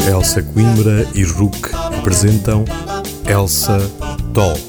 [0.00, 2.64] Elsa Coimbra e Rook apresentam
[3.26, 3.78] Elsa
[4.32, 4.62] Talks.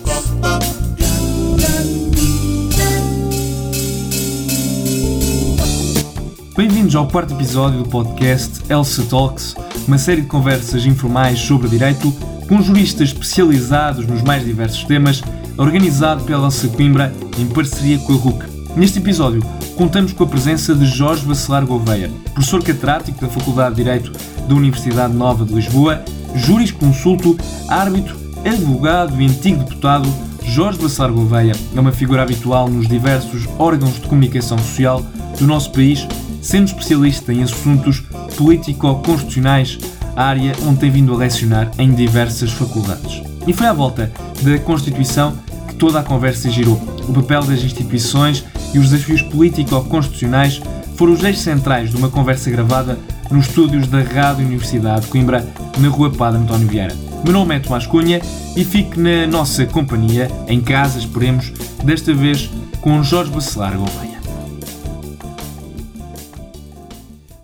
[6.55, 9.55] Bem-vindos ao quarto episódio do podcast Elsa Talks,
[9.87, 12.11] uma série de conversas informais sobre direito
[12.47, 15.21] com juristas especializados nos mais diversos temas,
[15.57, 18.45] organizado pela Elsa Coimbra em parceria com a RUC.
[18.75, 19.41] Neste episódio,
[19.75, 24.11] contamos com a presença de Jorge Bacelar Gouveia, professor catedrático da Faculdade de Direito
[24.47, 26.03] da Universidade Nova de Lisboa,
[26.35, 28.15] jurisconsulto, árbitro,
[28.45, 30.09] advogado e antigo deputado.
[30.45, 35.03] Jorge Bacelar Gouveia é uma figura habitual nos diversos órgãos de comunicação social
[35.39, 36.05] do nosso país,
[36.41, 38.03] sendo especialista em assuntos
[38.35, 39.77] político-constitucionais,
[40.15, 43.23] área onde tem vindo a lecionar em diversas faculdades.
[43.47, 45.33] E foi à volta da Constituição
[45.67, 46.75] que toda a conversa girou.
[47.07, 50.61] O papel das instituições e os desafios político-constitucionais
[50.95, 52.97] foram os eixos centrais de uma conversa gravada
[53.31, 55.41] nos estúdios da Rádio Universidade de Coimbra,
[55.79, 56.93] na Rua Padre António Vieira.
[57.23, 58.19] Meu nome é Tomás Cunha
[58.55, 61.49] e fique na nossa companhia, em casa, esperemos,
[61.83, 62.49] desta vez
[62.81, 64.21] com Jorge Bacelar Gouveia.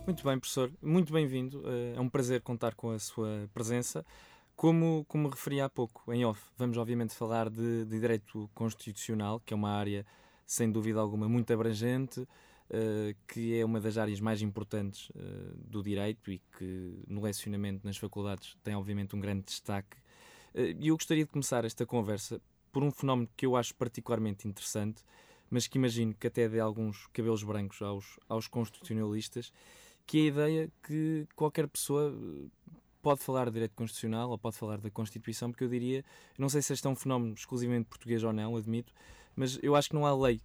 [0.06, 1.62] Muito bem, professor, muito bem-vindo.
[1.96, 4.04] É um prazer contar com a sua presença.
[4.54, 9.54] Como, como referi há pouco, em off, vamos obviamente falar de, de direito constitucional, que
[9.54, 10.04] é uma área,
[10.46, 12.28] sem dúvida alguma, muito abrangente,
[12.70, 17.84] uh, que é uma das áreas mais importantes uh, do direito e que no lecionamento
[17.84, 19.96] nas faculdades tem obviamente um grande destaque.
[20.54, 22.40] Uh, e eu gostaria de começar esta conversa
[22.72, 25.02] por um fenómeno que eu acho particularmente interessante,
[25.50, 29.52] mas que imagino que até dê alguns cabelos brancos aos, aos constitucionalistas,
[30.06, 32.14] que é a ideia que qualquer pessoa
[33.02, 36.04] pode falar de direito constitucional ou pode falar da Constituição, porque eu diria,
[36.38, 38.92] não sei se este é um fenómeno exclusivamente português ou não, admito,
[39.34, 40.40] mas eu acho que não há lei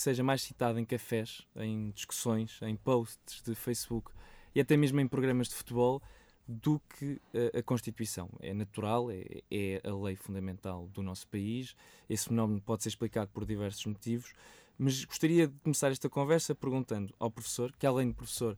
[0.00, 4.10] que seja mais citada em cafés, em discussões, em posts de Facebook
[4.54, 6.00] e até mesmo em programas de futebol
[6.48, 7.20] do que
[7.54, 8.30] a, a Constituição.
[8.40, 11.76] É natural, é, é, a lei fundamental do nosso país.
[12.08, 14.32] Esse fenómeno pode ser explicado por diversos motivos,
[14.78, 18.56] mas gostaria de começar esta conversa perguntando ao professor, que além de professor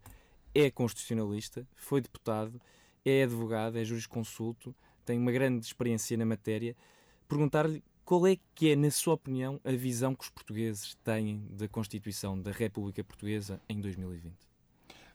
[0.54, 2.60] é constitucionalista, foi deputado
[3.04, 4.72] é advogado, é jurisconsulto,
[5.04, 6.76] tem uma grande experiência na matéria,
[7.28, 11.68] perguntar-lhe qual é que é, na sua opinião, a visão que os portugueses têm da
[11.68, 14.34] Constituição da República Portuguesa em 2020.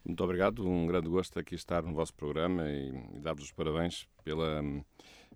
[0.04, 4.62] Muito obrigado, um grande gosto aqui estar no vosso programa e, dar-vos os parabéns pela,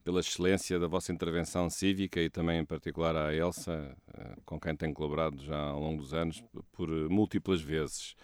[0.03, 4.75] pela excelência da vossa intervenção cívica e também em particular à Elsa, eh, com quem
[4.75, 6.43] tenho colaborado já ao longo dos anos
[6.73, 8.15] por múltiplas vezes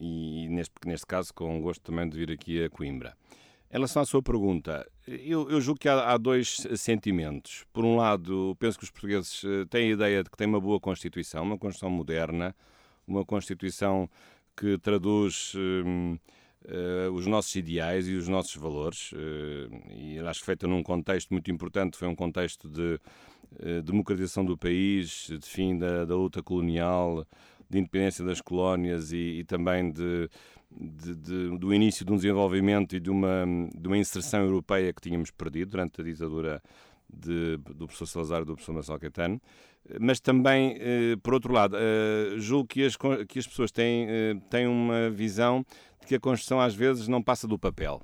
[0.00, 3.16] e neste, neste caso com gosto também de vir aqui a Coimbra.
[3.70, 7.66] Em relação à sua pergunta, eu, eu julgo que há, há, dois sentimentos.
[7.70, 10.60] Por um lado, penso que os portugueses eh, têm a ideia de que têm uma
[10.60, 12.56] boa Constituição, uma Constituição moderna,
[13.06, 14.08] uma Constituição
[14.56, 20.66] que traduz uh, os nossos ideais e os nossos valores, uh, e acho que feita
[20.66, 22.98] num contexto muito importante, foi um contexto de
[23.84, 27.26] democratização do país, de fim da, da luta colonial,
[27.68, 30.28] de independência das colónias e, e também de,
[30.70, 35.00] de, de, do início de um desenvolvimento e de uma, de uma inserção europeia que
[35.00, 36.62] tínhamos perdido durante a ditadura
[37.12, 39.40] de, do professor Salazar e do professor Marcelo Caetano,
[40.00, 44.34] mas também, eh, por outro lado, eh, julgo que as, que as pessoas têm, eh,
[44.50, 45.64] têm uma visão
[46.00, 48.02] de que a Constituição às vezes não passa do papel,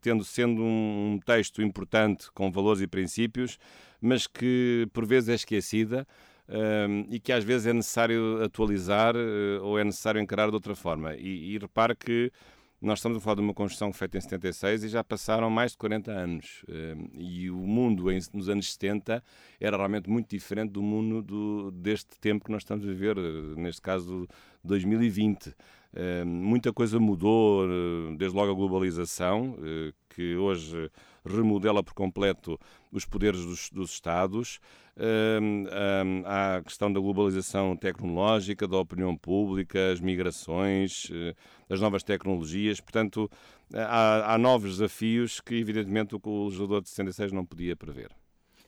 [0.00, 3.58] tendo sendo um texto importante com valores e princípios,
[4.00, 6.06] mas que por vezes é esquecida
[6.48, 10.74] um, e que às vezes é necessário atualizar uh, ou é necessário encarar de outra
[10.74, 11.14] forma.
[11.14, 12.30] E, e repare que
[12.80, 15.78] nós estamos a falar de uma Constituição feita em 76 e já passaram mais de
[15.78, 16.62] 40 anos.
[17.14, 19.22] e o mundo em, nos anos 70
[19.58, 23.56] era realmente muito diferente do mundo do, deste tempo que nós estamos a viver, eh,
[23.56, 24.28] neste caso
[24.62, 25.54] 2020.
[26.24, 29.56] Muita coisa mudou, eh, desde logo a globalização,
[30.10, 30.90] que hoje
[31.24, 32.58] remodela por completo
[32.92, 34.60] os poderes dos, dos Estados.
[36.24, 41.36] Há a questão da globalização tecnológica, da opinião pública, as migrações, uh,
[41.68, 42.80] as novas tecnologias.
[42.80, 43.30] Portanto,
[43.74, 48.10] há, há, novos desafios que, evidentemente, o legislador de 66 não podia prever.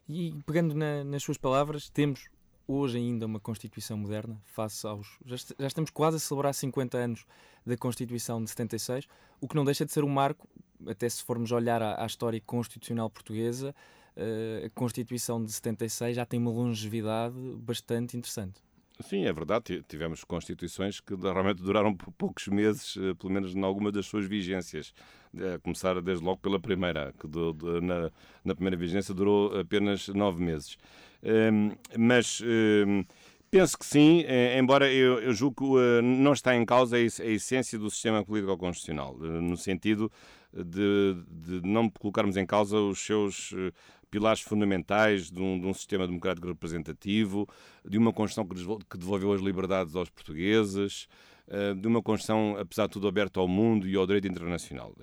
[0.07, 2.29] E pegando na, nas suas palavras, temos
[2.69, 5.19] hoje ainda uma Constituição moderna, face aos.
[5.25, 7.27] Já, já, estamos quase a celebrar 50 anos
[7.67, 9.09] da Constituição de 76,
[9.41, 10.47] o que não deixa de ser um marco,
[10.87, 13.75] até se formos olhar à, à história constitucional portuguesa,
[14.17, 18.61] uh, a Constituição de 76 já tem uma longevidade bastante interessante.
[19.01, 19.83] Sim, é verdade.
[19.89, 24.93] Tivemos constituições que realmente duraram poucos meses, eh, pelo menos em alguma das suas vigências.
[25.55, 28.11] A começar desde logo pela primeira, que do, de, na,
[28.45, 30.77] na, primeira vigência durou apenas nove meses.
[31.97, 32.41] Mas
[33.51, 34.25] Penso que sim,
[34.59, 39.15] embora eu, eu julgo que uh, não está em causa a, essência do sistema político-constitucional,
[39.15, 40.13] uh, no sentido
[40.53, 43.55] de, de, não colocarmos em causa os seus
[44.11, 47.49] pilares fundamentais de um, de um, sistema democrático representativo,
[47.83, 51.07] de uma Constituição que devolveu as liberdades aos portugueses,
[51.81, 54.95] de uma Constituição, apesar de tudo, aberta ao mundo e ao direito internacional.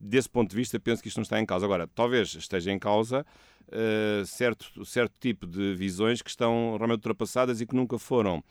[0.00, 1.66] Desse ponto de vista, penso que isto não está em causa.
[1.66, 3.24] Agora, talvez esteja em causa
[3.68, 8.42] uh, certo, certo tipo de visões que estão realmente ultrapassadas e que nunca foram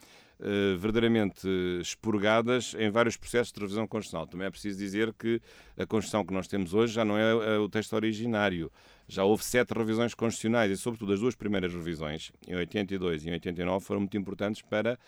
[0.42, 1.46] Uh, verdadeiramente
[1.82, 4.26] expurgadas em vários processos de revisão constitucional.
[4.26, 5.38] Também é preciso dizer que
[5.76, 8.72] a Constituição que nós temos hoje já não é, é o texto originário.
[9.06, 13.32] Já houve sete revisões constitucionais e, sobretudo, as duas primeiras revisões, em 82 e em
[13.32, 14.98] 89, foram muito importantes para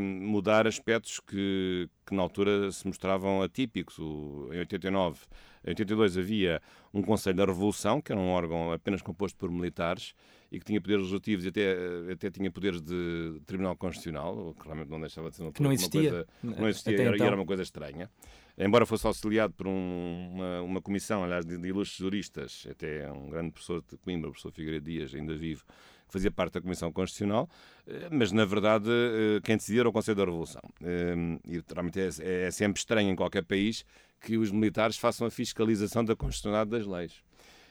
[0.00, 3.98] mudar aspectos que, que, na altura se mostravam atípicos.
[3.98, 5.20] O, em 89
[5.64, 6.60] em 82 havia
[6.92, 10.14] um Conselho da Revolução, que era um órgão apenas composto por militares
[10.50, 11.76] e que tinha poderes legislativos e até,
[12.12, 15.72] até tinha poderes de Tribunal Constitucional, que realmente não deixava de ser uma, que não
[15.72, 16.10] existia.
[16.10, 16.26] coisa.
[16.42, 17.26] Não existia era, então.
[17.26, 18.10] era uma coisa estranha.
[18.58, 23.30] Embora fosse auxiliado por um, uma, uma, comissão, aliás, de, de ilustres juristas, até um
[23.30, 25.64] grande professor de Coimbra, o professor Figueiredo Dias, ainda vivo,
[26.12, 27.48] que fazia parte da Comissão Constitucional,
[27.86, 30.62] eh, mas na verdade eh, quem decidia era o Conselho da Revolução.
[30.82, 33.84] Eh, e realmente é, é sempre estranho em qualquer país
[34.20, 37.22] que os militares façam a fiscalização da constitucionalidade das leis.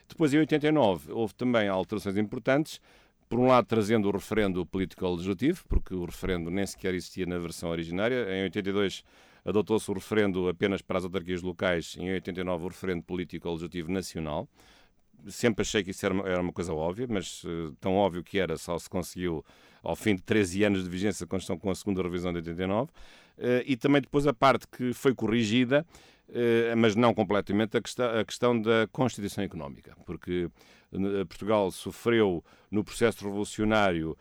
[0.09, 2.81] Depois, em 89, houve também alterações importantes,
[3.29, 7.69] por um lado trazendo o referendo político-legislativo, porque o referendo nem sequer existia na versão
[7.69, 8.27] originária.
[8.35, 9.05] Em 82
[9.45, 14.49] adotou-se o referendo apenas para as autarquias locais, em 89 o referendo político-legislativo nacional.
[15.27, 18.39] Sempre achei que isso era uma, era uma coisa óbvia, mas uh, tão óbvio que
[18.39, 19.45] era, só se conseguiu
[19.83, 22.83] ao fim de 13 anos de vigência da Constituição com a segunda revisão de 89.
[22.83, 22.91] Uh,
[23.37, 25.85] eh, e também depois a parte que foi corrigida
[26.33, 30.49] eh, mas não completamente, a questão, a questão da Constituição Económica, porque
[31.27, 34.17] Portugal sofreu no processo revolucionário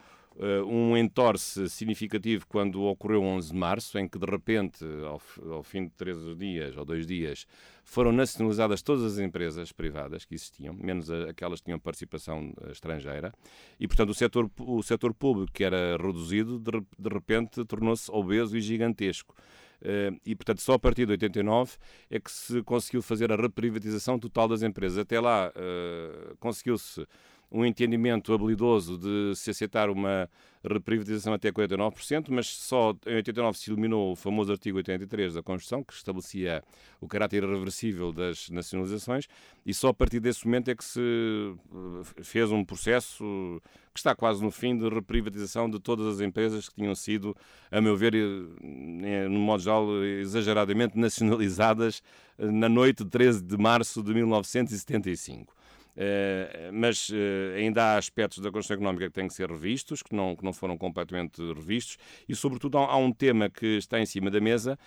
[0.66, 5.20] um entorce significativo quando ocorreu 11 de março, em que de repente, ao,
[5.52, 7.46] ao, fim de três dias ou dois dias,
[7.84, 13.32] foram nacionalizadas todas as empresas privadas que existiam, menos aquelas que tinham participação estrangeira,
[13.78, 18.56] e portanto o setor, o setor público que era reduzido, de, de repente tornou-se obeso
[18.56, 19.34] e gigantesco.
[19.82, 21.76] Eh, e, portanto, só a partir de 89
[22.10, 24.98] é que se conseguiu fazer a reprivatização total das empresas.
[24.98, 27.06] Até lá eh, conseguiu-se
[27.50, 30.28] um entendimento habilidoso de se aceitar uma
[30.62, 35.82] reprivatização até 49%, mas só em 89 se eliminou o famoso artigo 83 da Constituição,
[35.82, 36.62] que estabelecia
[37.00, 39.26] o caráter irreversível das nacionalizações,
[39.64, 43.60] e só a partir desse momento é que se eh, fez um processo
[43.92, 47.34] que está quase no fim de reprivatização de todas as empresas que tinham sido,
[47.70, 52.02] a meu ver, eh, no modo geral, exageradamente nacionalizadas
[52.38, 55.59] eh, na noite de 13 de março de 1975.
[55.96, 60.14] Uh, mas uh, ainda há aspectos da Constituição Económica que têm que ser revistos, que
[60.14, 61.96] não, que não foram completamente revistos,
[62.28, 64.78] e sobretudo há, um tema que está em cima da mesa,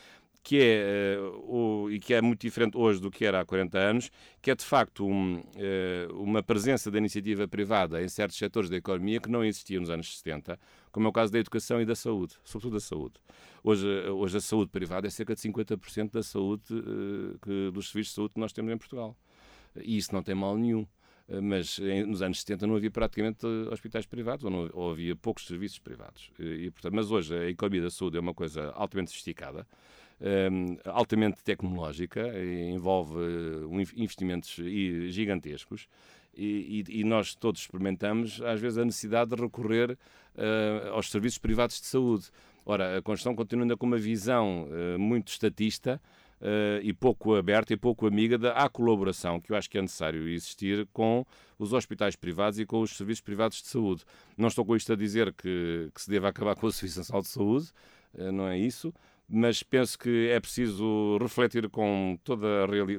[0.41, 3.77] que é, uh, o, e que é muito diferente hoje do que era há 40
[3.77, 4.11] anos,
[4.41, 5.41] que é de facto um,
[6.13, 10.17] uma presença da iniciativa privada em certos setores da economia que não existia nos anos
[10.17, 10.59] 70,
[10.91, 13.13] como é o caso da educação e da saúde, sobretudo da saúde.
[13.63, 16.63] Hoje, hoje a saúde privada é cerca de 50% da saúde,
[17.41, 19.15] que, dos serviços de saúde que nós temos em Portugal.
[19.81, 20.85] E isso não tem mal nenhum.
[21.27, 25.45] Eh, mas nos anos 70 não havia praticamente hospitais privados, ou, não, ou havia poucos
[25.45, 26.31] serviços privados.
[26.39, 29.65] E, portanto, mas hoje a economia da saúde é uma coisa altamente sofisticada,
[30.21, 32.21] ehm, altamente tecnológica,
[32.73, 33.15] envolve
[33.95, 34.59] investimentos
[35.09, 35.87] gigantescos,
[36.35, 39.95] e, e, nós todos experimentamos, às vezes, a necessidade de recorrer
[40.92, 42.31] aos serviços privados de saúde.
[42.65, 46.01] Ora, a Constituição continua ainda com uma visão muito estatista,
[46.81, 50.28] e pouco aberta e pouco amiga da à colaboração que eu acho que é necessário
[50.28, 51.26] existir com
[51.57, 54.04] os hospitais privados e com os serviços privados de saúde.
[54.38, 57.21] Não estou com isto a dizer que, que se deva acabar com a Serviço Nacional
[57.21, 57.71] de Saúde,
[58.16, 58.94] uh, não é isso,
[59.28, 62.45] mas penso que é preciso refletir com, toda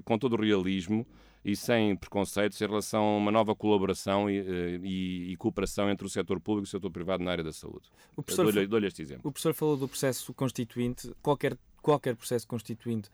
[0.05, 1.07] com todo o realismo
[1.45, 6.07] e sem preconceitos em relação a uma nova colaboração e, eh, e, e cooperação entre
[6.07, 7.91] o setor público e o setor privado na área da saúde.
[8.35, 9.29] Dou-lhe dou este exemplo.
[9.29, 11.15] O professor falou do processo constituinte.
[11.21, 13.11] Qualquer, qualquer processo constituinte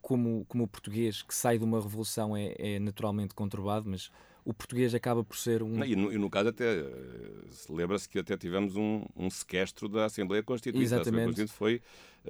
[0.00, 4.10] como, como o português que sai de uma revolução é, é naturalmente conturbado, mas
[4.44, 5.84] o português acaba por ser um.
[5.84, 6.90] E no, e no caso, até eh,
[7.68, 10.84] lembra-se que até tivemos um, um sequestro da Assembleia Constituinte.
[10.84, 11.08] Exatamente.
[11.08, 11.80] A Assembleia Constituinte foi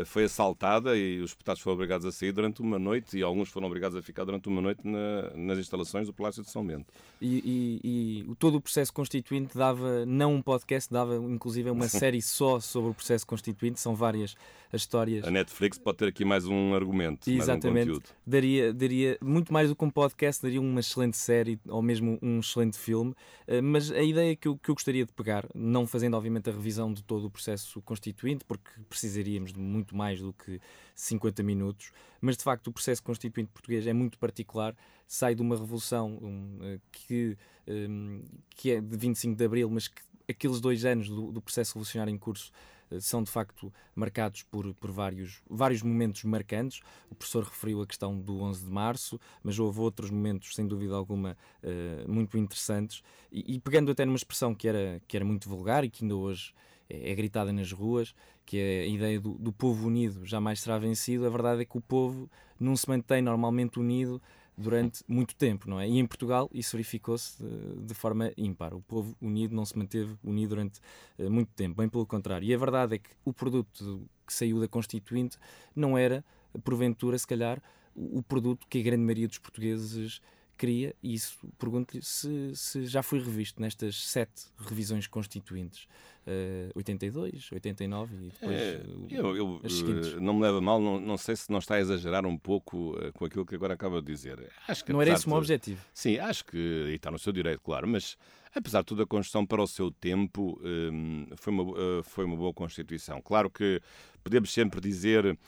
[0.05, 3.67] foi assaltada e os deputados foram obrigados a sair durante uma noite e alguns foram
[3.67, 6.93] obrigados a ficar durante uma noite na, nas instalações do Palácio de São Bento.
[7.21, 12.21] E, e, e, todo o processo constituinte dava, não um podcast, dava inclusive uma série
[12.21, 14.35] só sobre o processo constituinte, são várias
[14.73, 15.27] as histórias.
[15.27, 17.89] A Netflix pode ter aqui mais um argumento, Exatamente.
[17.89, 21.83] mais um Daria, daria muito mais do que um podcast, daria uma excelente série ou
[21.83, 23.15] mesmo mesmo um excelente filme,
[23.63, 26.93] mas a ideia que eu, que eu gostaria de pegar, não fazendo obviamente a revisão
[26.93, 30.61] de todo o processo constituinte, porque precisaríamos de muito mais do que
[30.95, 35.57] 50 minutos, mas de facto o processo constituinte português é muito particular, sai de uma
[35.57, 37.37] revolução um, que,
[37.67, 41.75] um, que é de 25 de Abril, mas que aqueles dois anos do, do processo
[41.75, 42.53] revolucionário em curso
[42.93, 46.81] eh, são de facto marcados por, por vários, vários momentos marcantes.
[47.11, 50.95] O professor referiu a questão do 11 de março, mas houve outros momentos, sem dúvida
[50.95, 53.03] alguma, uh, muito interessantes.
[53.31, 56.17] E, e, pegando até numa expressão que era, que era muito vulgar e que ainda
[56.17, 56.55] hoje
[56.93, 60.79] é, é gritada nas ruas, que é a ideia do, do povo unido jamais será
[60.79, 62.31] vencido, a verdade é que o povo
[62.61, 64.21] não se mantém normalmente unido
[64.57, 65.89] durante muito tempo, não é?
[65.89, 68.75] E em Portugal isso verificou-se de, de, forma ímpar.
[68.75, 70.81] O povo unido não se manteve unido durante
[71.19, 72.47] uh, muito tempo, bem pelo contrário.
[72.47, 75.39] E a verdade é que o produto que saiu da Constituinte
[75.75, 76.23] não era,
[76.63, 77.63] porventura, se calhar,
[77.95, 80.21] o, o produto que a grande maioria dos portugueses
[80.57, 85.85] queria, e isso pergunto-lhe se, se, já foi revisto nestas sete revisões constituintes,
[86.27, 91.17] uh, 82, 89 e depois é, eu, eu uh, não me leva mal, não, não
[91.17, 94.07] sei se não está a exagerar um pouco uh, com aquilo que agora acaba de
[94.07, 94.51] dizer.
[94.69, 95.85] Acho que, não era esse o meu objetivo.
[95.93, 98.17] Sim, acho que, e está no seu direito, claro, mas
[98.55, 102.37] apesar de tudo, a Constituição para o seu tempo um, foi, uma, uh, foi uma
[102.37, 103.21] boa Constituição.
[103.21, 103.81] Claro que
[104.23, 105.39] podemos sempre dizer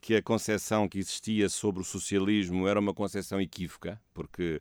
[0.00, 4.60] que a concepção que existia sobre o socialismo era uma concepção equívoca, porque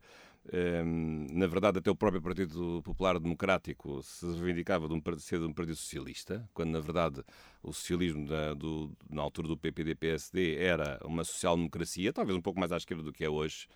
[0.54, 5.40] um, na verdade, até o próprio Partido Popular Democrático se reivindicava de, um, de ser
[5.40, 7.24] de um partido socialista, quando na verdade
[7.62, 12.72] o socialismo da, do, na altura do PPD-PSD era uma social-democracia, talvez um pouco mais
[12.72, 13.68] à esquerda do que é hoje.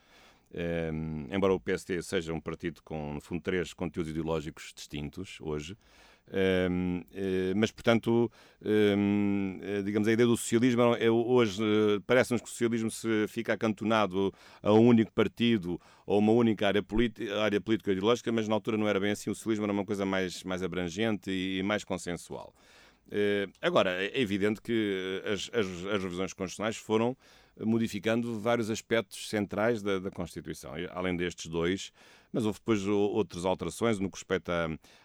[0.53, 5.77] Um, embora o PSD seja um partido com, no fundo, três conteúdos ideológicos distintos hoje,
[6.34, 8.32] um, eh, mas, portanto,
[8.63, 13.27] um, eh, digamos, a ideia do socialismo é, hoje eh, parece-nos que o socialismo se
[13.27, 16.84] fica acantonado a um único partido ou uma única área,
[17.44, 19.29] área política ideológica, mas na altura não era bem assim.
[19.29, 22.53] O socialismo era uma coisa mais, mais abrangente e mais consensual.
[23.62, 27.15] Agora, é evidente que as, as, as revisões constitucionais foram
[27.60, 30.72] modificando vários aspectos centrais da, da Constituição.
[30.91, 31.91] Além destes dois,
[32.35, 34.51] mas houve depois outras alterações no que respeita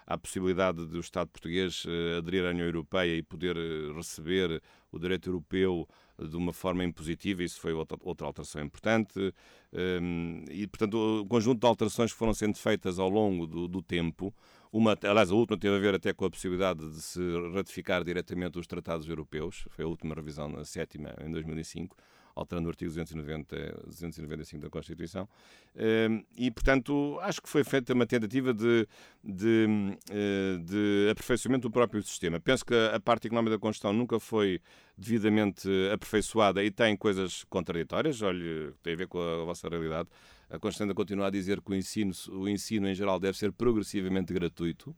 [0.05, 4.61] à, à possibilidade do Estado português eh, aderir à União Europeia e poder eh, receber
[4.91, 7.97] o direito europeu de uma forma impositiva, isso foi outra,
[8.27, 9.33] alteração importante.
[9.73, 14.35] Ehm, e, portanto, o conjunto de alterações foram sendo feitas ao longo do, do tempo,
[14.73, 17.21] uma, aliás, a última teve a ver até com a possibilidade de se
[17.55, 21.97] ratificar diretamente os tratados europeus, foi a última revisão, a sétima, em 2005
[22.41, 25.29] alterando o artigo 290, 295 da Constituição.
[25.77, 28.89] Ehm, e, portanto, acho que foi feita uma tentativa de,
[29.23, 29.67] de,
[30.11, 32.41] eh, de aperfeiçoamento do próprio sistema.
[32.41, 34.61] Penso que a parte económica da Constituição nunca foi
[34.97, 40.09] devidamente aperfeiçoada e tem coisas contraditórias, olha, tem a ver com a, a vossa realidade.
[40.49, 44.33] A Constituição continua a dizer que o ensino, o ensino em geral deve ser progressivamente
[44.33, 44.97] gratuito.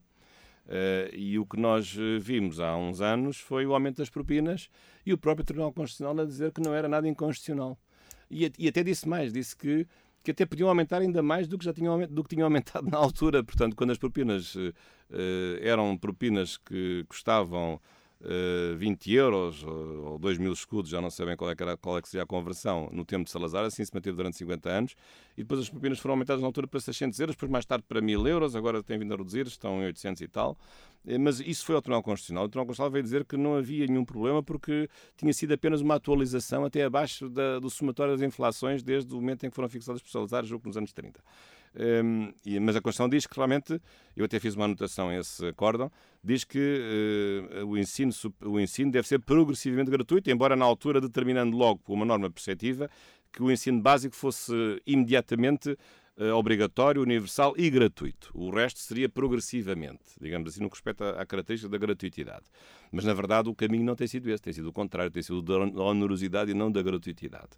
[0.65, 4.69] Uh, e o que nós eh, vimos há uns anos foi o aumento das propinas
[5.05, 7.77] e o próprio Tribunal Constitucional a dizer que não era nada inconstitucional.
[8.31, 9.85] E, e até disse mais, disse que,
[10.23, 12.97] que até podiam aumentar ainda mais do que já tinham, do que tinham aumentado na
[12.97, 13.43] altura.
[13.43, 14.73] Portanto, quando as propinas uh,
[15.61, 17.81] eram propinas que custavam
[18.23, 21.63] uh, eh, 20 euros ou 2 mil escudos, já não sei bem qual é, que
[21.63, 24.37] era, qual é que seria a conversão no tempo de Salazar, assim se manteve durante
[24.37, 24.95] 50 anos,
[25.37, 28.01] e depois as propinas foram aumentadas na altura para 600 euros, depois mais tarde para
[28.01, 30.57] 1000 euros, agora tem vindo a reduzir, estão em 800 e tal,
[31.19, 32.45] mas isso foi ao Tribunal Constitucional.
[32.45, 35.95] O Tribunal Constitucional veio dizer que não havia nenhum problema porque tinha sido apenas uma
[35.95, 40.01] atualização até abaixo da, do somatório das inflações desde o momento em que foram fixadas
[40.05, 41.19] Salazar, julgo nos anos 30.
[41.75, 43.81] Um, e, mas a Constituição diz que realmente,
[44.15, 45.91] eu até fiz uma anotação a esse acórdão,
[46.23, 48.11] diz que uh, o, ensino,
[48.45, 52.89] o ensino deve ser progressivamente gratuito, embora na altura determinando logo por uma norma perceptiva
[53.31, 54.53] que o ensino básico fosse
[54.85, 55.75] imediatamente
[56.35, 58.31] obrigatório, universal e gratuito.
[58.33, 62.45] O resto seria progressivamente, digamos assim, no que respeita à característica da gratuitidade.
[62.91, 65.41] Mas, na verdade, o caminho não tem sido esse, tem sido o contrário, tem sido
[65.41, 67.49] da onerosidade e não da gratuitidade.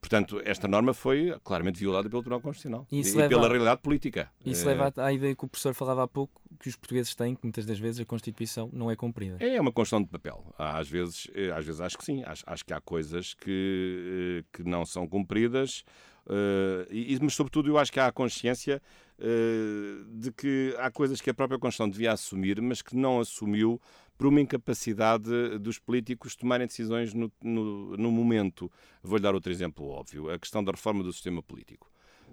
[0.00, 3.48] Portanto, esta norma foi claramente violada pelo Tribunal Constitucional e, e pela a...
[3.48, 4.30] realidade política.
[4.44, 4.74] Isso é...
[4.74, 7.66] leva à ideia que o professor falava há pouco, que os portugueses têm, que muitas
[7.66, 9.36] das vezes a Constituição não é cumprida.
[9.40, 10.44] É uma Constituição de papel.
[10.58, 12.22] Às vezes, eh, às vezes acho que sim.
[12.24, 15.82] Acho, acho que há coisas que, eh, que não são cumpridas,
[16.26, 18.80] uh, e, mas, sobretudo, eu acho que há a consciência
[19.18, 23.80] uh, de que há coisas que a própria Constituição devia assumir, mas que não assumiu
[24.16, 28.70] por uma incapacidade dos políticos tomarem decisões no, no, no momento.
[29.02, 31.90] Vou-lhe dar outro exemplo óbvio: a questão da reforma do sistema político,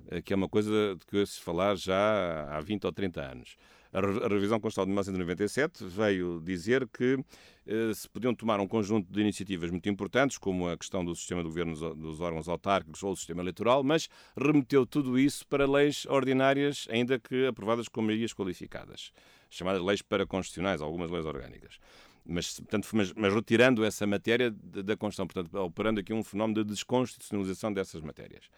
[0.07, 3.21] eh, que é uma coisa de que eu ouço falar já há 20 ou 30
[3.21, 3.57] anos.
[3.93, 7.23] A, revisão constitucional de 1997 veio dizer que
[7.67, 11.43] eh, se podiam tomar um conjunto de iniciativas muito importantes, como a questão do sistema
[11.43, 16.07] de governo dos órgãos autárquicos ou o sistema eleitoral, mas remeteu tudo isso para leis
[16.07, 19.11] ordinárias, ainda que aprovadas com maiorias qualificadas,
[19.47, 21.79] chamadas leis paraconstitucionais, algumas leis orgânicas
[22.25, 26.69] mas, portanto, mas, mas, retirando essa matéria da Constituição, portanto, operando aqui um fenómeno de
[26.69, 28.49] desconstitucionalização dessas matérias.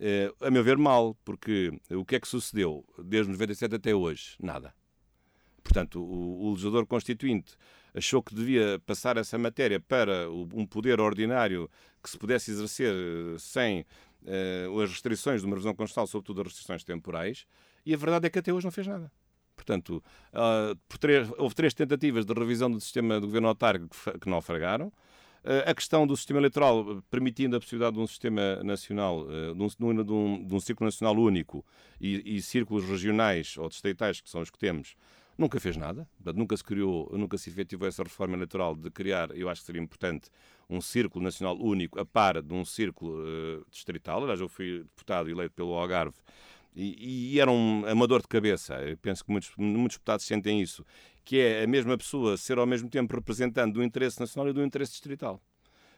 [0.00, 4.36] Eh, a meu ver, mal, porque o que é que sucedeu desde 97 até hoje?
[4.40, 4.74] Nada.
[5.62, 7.56] Portanto, o, o legislador constituinte
[7.94, 11.70] achou que devia passar essa matéria para um poder ordinário
[12.02, 13.86] que se pudesse exercer eh, sem
[14.24, 17.46] uh, as restrições de uma revisão constitucional, sobretudo as restrições temporais,
[17.86, 19.10] e a verdade é que até hoje não fez nada.
[19.56, 24.92] Portanto, uh, três, houve três tentativas de revisão do sistema de governo autárquico que naufragaram.
[25.44, 29.84] Uh, a questão do sistema eleitoral, permitindo a possibilidade de um sistema nacional, uh, de,
[29.84, 31.62] um, de, um, de um círculo nacional único
[32.00, 34.96] e, e, círculos regionais ou distritais, que são os que temos,
[35.36, 36.08] nunca fez nada.
[36.34, 39.82] Nunca se criou, nunca se efetivou essa reforma eleitoral de criar, eu acho que seria
[39.82, 40.30] importante,
[40.70, 44.22] um círculo nacional único a par de um círculo uh, distrital.
[44.22, 46.16] Aliás, eu fui deputado eleito pelo Algarve
[46.74, 48.74] e, e, era um amador de cabeça.
[48.82, 50.84] Eu penso que muitos, muitos deputados sentem isso,
[51.24, 54.62] que é a mesma pessoa ser ao mesmo tempo representante do interesse nacional e do
[54.62, 55.40] interesse distrital.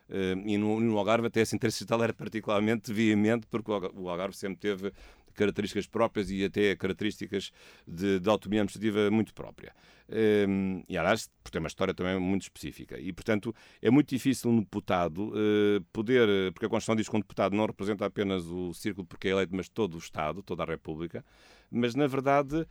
[0.09, 4.37] Uh, e no, no, Algarve até esse interesse distrital era particularmente veemente, porque o Algarve
[4.37, 4.93] sempre teve
[5.37, 7.51] características próprias e até características
[7.87, 9.73] de, de autonomia administrativa muito própria.
[10.09, 12.99] Um, e, aliás, porque tem uma história também muito específica.
[12.99, 17.21] E, portanto, é muito difícil um deputado uh, poder, porque a Constituição diz que um
[17.21, 20.67] deputado não representa apenas o círculo porque é eleito, mas todo o Estado, toda a
[20.67, 21.25] República.
[21.71, 22.67] Mas, na verdade, uh,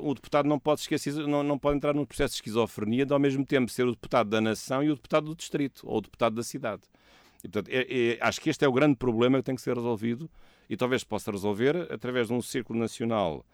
[0.00, 3.18] o deputado não pode esquecer, não, não pode entrar num processo de esquizofrenia de, ao
[3.18, 6.36] mesmo tempo, ser o deputado da nação e o deputado do distrito, ou o deputado
[6.36, 6.82] da cidade.
[7.46, 9.76] E, portanto, é, é, acho que este é o grande problema que tem que ser
[9.76, 10.28] resolvido
[10.68, 13.46] e talvez possa resolver através de um círculo nacional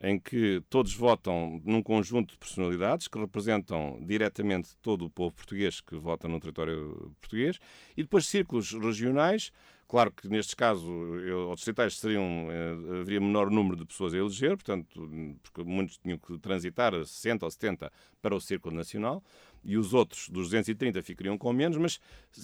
[0.00, 5.80] em que todos votam num conjunto de personalidades que representam diretamente todo o povo português
[5.80, 7.58] que vota no território português,
[7.96, 9.50] e depois círculos regionais.
[9.88, 14.50] Claro que nestes casos, os distritais seriam, eh, haveria menor número de pessoas a eleger,
[14.50, 15.10] portanto,
[15.42, 17.90] porque muitos tinham que transitar 60 ou 70
[18.20, 19.24] para o círculo nacional,
[19.64, 21.96] e os outros dos 230 ficariam com menos, mas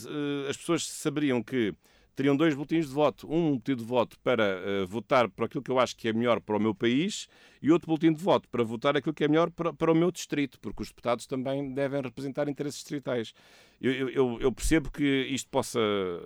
[0.04, 1.74] uh, as pessoas saberiam que
[2.14, 3.26] teriam dois boletins de voto.
[3.30, 6.40] Um boletim de voto para uh, votar por aquilo que eu acho que é melhor
[6.40, 7.28] para o meu país
[7.60, 10.10] e outro boletim de voto para votar aquilo que é melhor para, para o meu
[10.10, 13.34] distrito, porque os deputados também devem representar interesses distritais.
[13.80, 15.80] Eu, eu, eu percebo que isto possa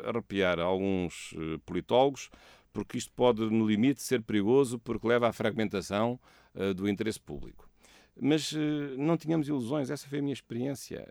[0.05, 2.31] arrepiar alguns uh, politólogos,
[2.73, 6.21] porque isto pode, no limite, ser perigoso, porque leva à fragmentação
[6.55, 7.69] uh, do interesse público.
[8.21, 8.53] Mas
[8.97, 11.07] não tínhamos ilusões, essa foi a minha experiência.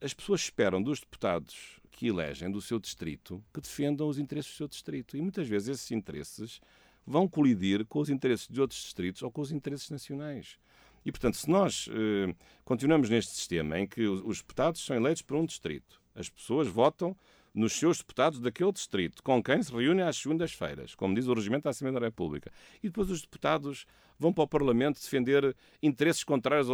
[0.00, 4.56] as pessoas esperam dos deputados que elegem do seu distrito que defendam os interesses do
[4.56, 5.16] seu distrito.
[5.16, 6.60] E muitas vezes esses interesses
[7.06, 10.56] vão colidir com os interesses de outros distritos ou com os interesses nacionais.
[11.04, 15.36] E, portanto, se nós eh, continuamos neste sistema em que os deputados são eleitos por
[15.36, 17.16] um distrito, as pessoas votam
[17.54, 21.64] nos seus deputados daquele distrito, com quem se reúnem às segundas-feiras, como diz o Regimento
[21.64, 22.50] da Assembleia da República.
[22.82, 23.86] E depois os deputados
[24.18, 26.68] vão para o Parlamento defender interesses contrários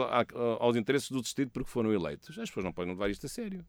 [0.58, 2.30] aos interesses do distrito porque foram eleitos.
[2.38, 3.64] As pessoas não podem levar isto a sério.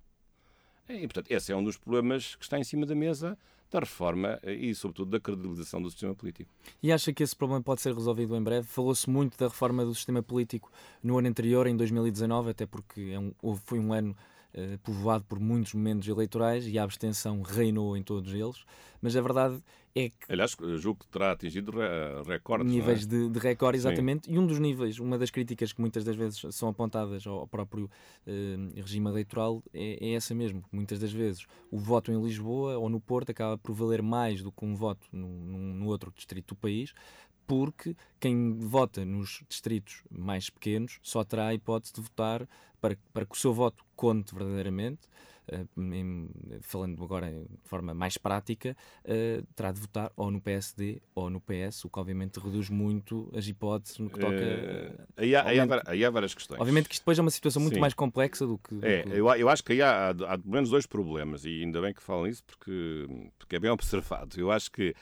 [0.90, 3.38] E, portanto, esse é um dos problemas que está em cima da mesa
[3.70, 6.50] da reforma e, sobretudo, da credibilização do sistema político.
[6.82, 8.66] E acha que esse problema pode ser resolvido em breve?
[8.66, 10.72] Falou-se muito da reforma do sistema político
[11.04, 14.16] no ano anterior, em 2019, até porque é um, foi um ano
[14.58, 18.66] uh, povoado por muitos momentos eleitorais e a abstenção reinou em todos eles.
[19.02, 19.62] Mas a verdade
[19.96, 20.32] é que.
[20.32, 21.72] Aliás, julgo que terá atingido
[22.26, 22.72] recordes.
[22.72, 23.06] Níveis é?
[23.06, 24.26] de, de recorde, exatamente.
[24.26, 24.34] Sim.
[24.34, 27.90] E um dos níveis, uma das críticas que muitas das vezes são apontadas ao próprio
[28.26, 30.64] eh, regime eleitoral é, é, essa mesmo.
[30.72, 34.52] Muitas das vezes o voto em Lisboa ou no Porto acaba por valer mais do
[34.52, 36.94] que um voto no, no outro distrito do país,
[37.48, 42.48] porque quem vota nos distritos mais pequenos só terá a hipótese de votar
[42.82, 45.08] para, para que o seu voto conte verdadeiramente
[45.50, 45.66] eh,
[46.62, 51.40] falando agora de forma mais prática, uh, terá de votar ou no PSD ou no
[51.40, 54.36] PS, o que obviamente reduz muito as hipóteses no que toca.
[54.36, 56.60] Uh, aí, há, aí, há, aí, há, várias questões.
[56.60, 57.80] Obviamente que isto depois é uma situação muito Sim.
[57.80, 58.76] mais complexa do que.
[58.76, 59.10] Do é, que...
[59.10, 61.94] Eu, eu acho que aí há, há, há pelo menos dois problemas, e ainda bem
[61.94, 63.08] que falam isso porque,
[63.40, 64.38] porque é bem observado.
[64.38, 64.94] Eu acho que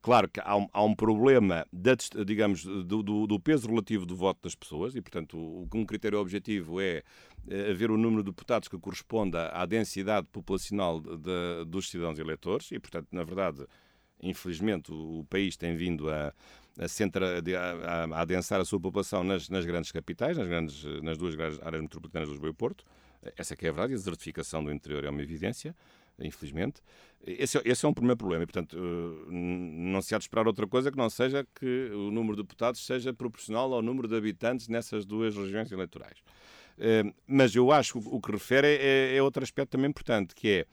[0.00, 4.14] Claro que há um, há um problema, da, digamos, do, do, do, peso relativo do
[4.16, 5.36] voto das pessoas e, portanto,
[5.74, 7.02] um critério objetivo é
[7.48, 12.18] eh, haver o número de deputados que corresponda à densidade populacional de, de, dos cidadãos
[12.18, 13.66] eleitores e, portanto, na verdade,
[14.22, 16.32] infelizmente, o, o país tem vindo a,
[16.78, 21.18] a, centra, a, a, adensar a sua população nas, nas grandes capitais, nas, grandes, nas
[21.18, 22.84] duas grandes áreas metropolitanas de Lisboa e Porto.
[23.36, 25.74] Essa que é a verdade, a desertificação do interior é uma evidência.
[26.20, 26.80] Infelizmente.
[27.26, 30.46] Esse, é, esse, é um primeiro problema e, portanto, uh, não se há de esperar
[30.46, 34.16] outra coisa que não seja que o número de deputados seja proporcional ao número de
[34.16, 36.18] habitantes nessas duas regiões eleitorais.
[36.78, 40.48] Uh, mas eu acho que o que refere é, é outro aspecto também importante, que
[40.48, 40.66] é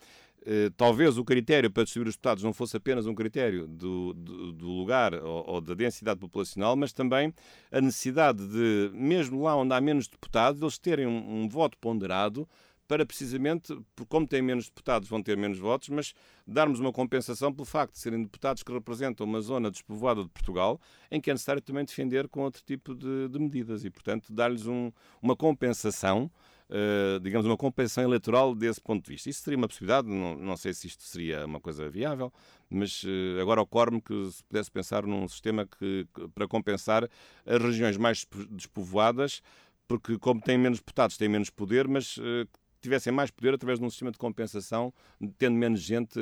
[0.48, 4.52] eh, talvez o critério para distribuir os deputados não fosse apenas um critério do, do,
[4.52, 7.34] do lugar ou, ou, da densidade populacional, mas também
[7.72, 12.48] a necessidade de, mesmo lá onde há menos deputados, eles terem um, um voto ponderado
[12.88, 16.14] para precisamente, como têm menos deputados, vão ter menos votos, mas
[16.46, 20.80] darmos uma compensação pelo facto de serem deputados que representam uma zona despovoada de Portugal,
[21.10, 24.66] em que é necessário também defender com outro tipo de, de medidas e, portanto, dar-lhes
[24.68, 26.32] um, uma compensação
[26.68, 29.30] Uh, digamos, uma compensação eleitoral desse ponto de vista.
[29.30, 32.34] Isso seria uma possibilidade, não, não sei se isto seria uma coisa viável,
[32.68, 37.08] mas uh, agora ocorre-me que se pudesse pensar num sistema que, que, para compensar
[37.46, 39.44] as regiões mais despovoadas,
[39.88, 42.48] porque como têm menos deputados, têm menos poder, mas uh,
[42.86, 44.94] tivessem mais poder através de um sistema de compensação,
[45.38, 46.20] tendo menos gente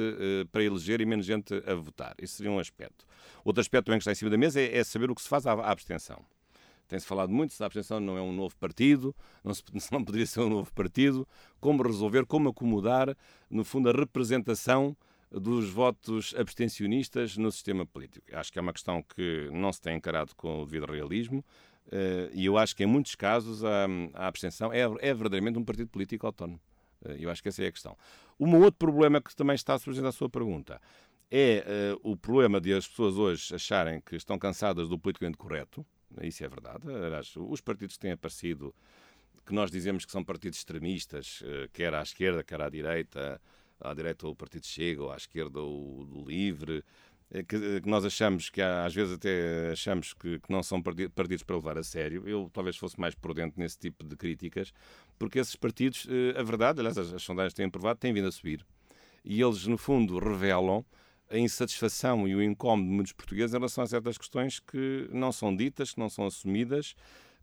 [0.52, 2.16] para eleger e menos gente a votar.
[2.22, 3.06] Isso seria um aspecto.
[3.44, 5.30] Outro aspecto também que está em cima da mesa é, é saber o que se
[5.30, 6.24] faz à, à abstenção.
[6.88, 10.26] Tem-se falado muito se a abstenção não é um novo partido, não, se, não poderia
[10.26, 11.28] ser um novo partido,
[11.60, 13.16] como resolver, como acomodar,
[13.50, 14.96] no fundo, a representação
[15.32, 18.26] dos votos abstencionistas no sistema político.
[18.34, 21.44] Acho que é uma questão que não se tem encarado com o devido realismo
[22.34, 25.90] e eu acho que em muitos casos a, a abstenção é, é verdadeiramente um partido
[25.90, 26.60] político autónomo.
[27.06, 27.98] Eh, eu acho que essa é a questão.
[28.40, 30.82] Um outro problema que também está surgindo à sua pergunta
[31.30, 35.84] é uh, o problema de as pessoas hoje acharem que estão cansadas do politicamente correto,
[36.22, 36.88] isso é verdade.
[36.88, 38.74] Aliás, os partidos que têm aparecido,
[39.44, 43.42] que nós dizemos que são partidos extremistas, eh, quer à esquerda, quer à direita,
[43.80, 46.84] à direita o Partido Chega, ou à esquerda o do Livre, eh,
[47.42, 51.44] que, eh, que, nós achamos que às vezes até achamos que, que, não são partidos
[51.44, 52.28] para levar a sério.
[52.28, 54.72] Eu talvez fosse mais prudente nesse tipo de críticas,
[55.18, 58.64] porque esses partidos, a verdade, aliás, as, as sondagens têm provado, têm vindo a subir.
[59.26, 60.86] E eles, no fundo, revelam
[61.30, 65.32] a insatisfação e o incómodo de muitos portugueses em relação a certas questões que não
[65.32, 66.96] são ditas, que não são assumidas,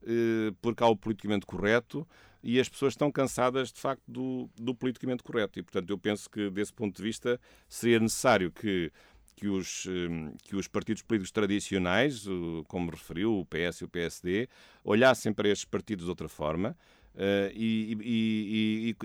[0.03, 2.07] eh, porque há o politicamente correto
[2.43, 5.59] e as pessoas estão cansadas, de facto, do, do politicamente correto.
[5.59, 8.93] E, portanto, eu penso que, desse ponto de vista, seria necessário que
[9.41, 12.27] que os, eh, que os partidos políticos tradicionais,
[12.69, 14.49] como referiu o PS e o PSD,
[14.85, 16.77] olhassem para estes partidos de outra forma,
[17.13, 18.97] Uh, e, e,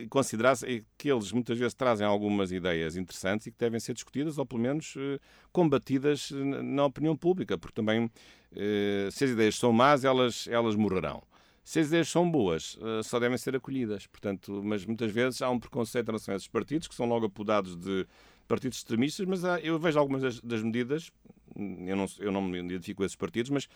[0.67, 4.45] e, que eles muitas vezes trazem algumas ideias interessantes e que devem ser discutidas ou
[4.45, 5.19] pelo menos uh,
[5.51, 11.23] combatidas na opinião pública, porque também uh, se as ideias são más, elas, elas morrerão.
[11.63, 14.05] Se as ideias são boas, só devem ser acolhidas.
[14.05, 17.25] Portanto, mas muitas vezes há um preconceito em relação a esses partidos, que são logo
[17.25, 18.05] apodados de
[18.47, 21.11] partidos extremistas, mas há, eu vejo algumas das, das medidas,
[21.55, 23.69] eu não, eu não me identifico com esses partidos, mas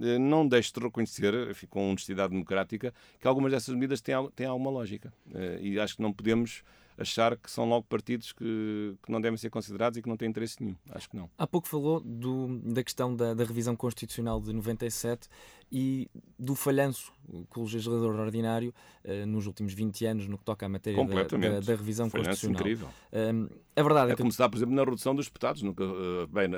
[0.00, 4.46] eh, não deixo de reconhecer, enfim, com honestidade democrática, que algumas dessas medidas têm, têm
[4.46, 5.12] alguma lógica.
[5.34, 6.62] Eh, e acho que não podemos
[6.98, 10.28] achar que são logo partidos que, que, não devem ser considerados e que não têm
[10.28, 10.76] interesse nenhum.
[10.90, 11.30] Acho que não.
[11.38, 15.28] Há pouco falou do, da questão da, da, revisão constitucional de 97
[15.70, 17.12] e do falhanço
[17.48, 18.74] com o legislador ordinário
[19.04, 22.46] uh, nos últimos 20 anos no que toca à matéria da, da, da, revisão falhanço
[22.46, 22.60] constitucional.
[22.60, 22.88] incrível.
[23.12, 24.36] Uh, a verdade é, é que...
[24.36, 25.62] dá, por exemplo, na redução dos deputados.
[25.62, 26.48] Nunca, uh, bem,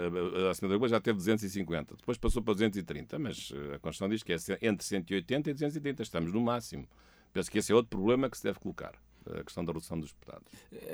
[0.46, 4.32] a Assembleia da já teve 250, depois passou para 230, mas a Constituição diz que
[4.32, 6.02] é entre 180 e 230.
[6.02, 6.88] Estamos no máximo.
[7.32, 8.92] Penso que esse é outro problema que se deve colocar
[9.26, 10.46] a questão da redução dos deputados.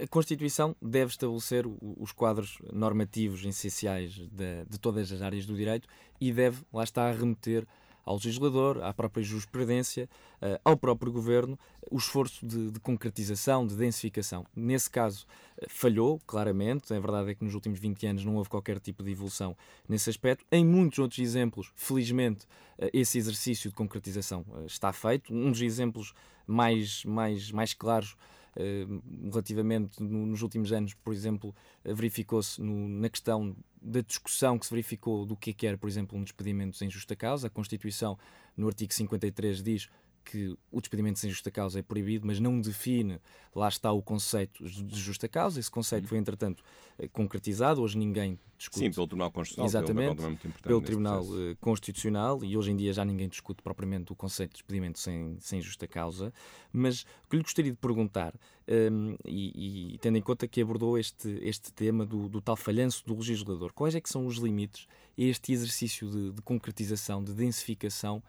[0.02, 5.88] A Constituição deve estabelecer os quadros normativos essenciais de, de todas as áreas do direito
[6.20, 7.66] e deve, lá está, remeter
[8.04, 10.08] ao legislador, à própria jurisprudência,
[10.42, 11.58] uh, ao próprio governo,
[11.90, 14.44] o esforço de, de concretização, de densificação.
[14.54, 15.26] Nesse caso,
[15.58, 16.92] uh, falhou, claramente.
[16.92, 19.56] A verdade é que nos últimos 20 anos não houve qualquer tipo de evolução
[19.88, 20.44] nesse aspecto.
[20.50, 22.46] Em muitos outros exemplos, felizmente,
[22.78, 25.32] uh, esse exercício de concretização está feito.
[25.32, 26.12] Um dos exemplos
[26.50, 28.16] mais, mais, mais claros
[28.56, 34.70] uh, relativamente no, nos últimos anos, por exemplo, verificou-se na questão da discussão que se
[34.70, 37.46] verificou do que é que era, por exemplo, um despedimento em justa causa.
[37.46, 38.18] A Constituição,
[38.56, 39.88] no artigo 53, diz
[40.30, 43.18] que o despedimento sem justa causa é proibido, mas não define,
[43.52, 45.58] lá está o conceito de justa causa.
[45.58, 46.62] Esse conceito foi, entretanto,
[46.96, 47.82] eh, concretizado.
[47.82, 48.78] Hoje ninguém discute.
[48.78, 49.66] Sim, pelo Tribunal Constitucional.
[49.66, 51.50] Exatamente, pelo Tribunal processo.
[51.50, 52.44] Eh, Constitucional.
[52.44, 55.88] E hoje em dia já ninguém discute propriamente o conceito de despedimento sem, sem justa
[55.88, 56.32] causa.
[56.72, 58.32] Mas o que lhe gostaria de perguntar,
[58.68, 62.54] um, ehm, e, e, tendo em conta que abordou este, este tema do, do tal
[62.54, 64.86] falhanço do legislador, quais é que são os limites
[65.18, 68.22] a este exercício de, de concretização, de densificação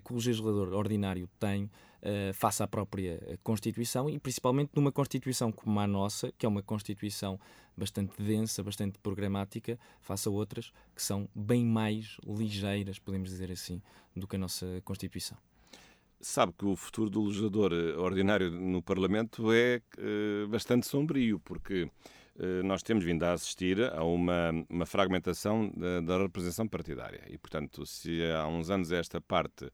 [0.00, 5.78] que o legislador ordinário tem uh, face à própria Constituição e principalmente numa Constituição como
[5.80, 7.38] a nossa, que é uma Constituição
[7.76, 13.82] bastante densa, bastante programática, face a outras que são bem mais ligeiras, podemos dizer assim,
[14.14, 15.36] do que a nossa Constituição.
[16.20, 19.82] sabe que o futuro do legislador ordinário no Parlamento é
[20.48, 21.90] bastante sombrio, porque
[22.64, 27.22] nós temos vindo a assistir a uma, uma fragmentação da, da, representação partidária.
[27.28, 29.70] E, portanto, se há uns anos esta parte,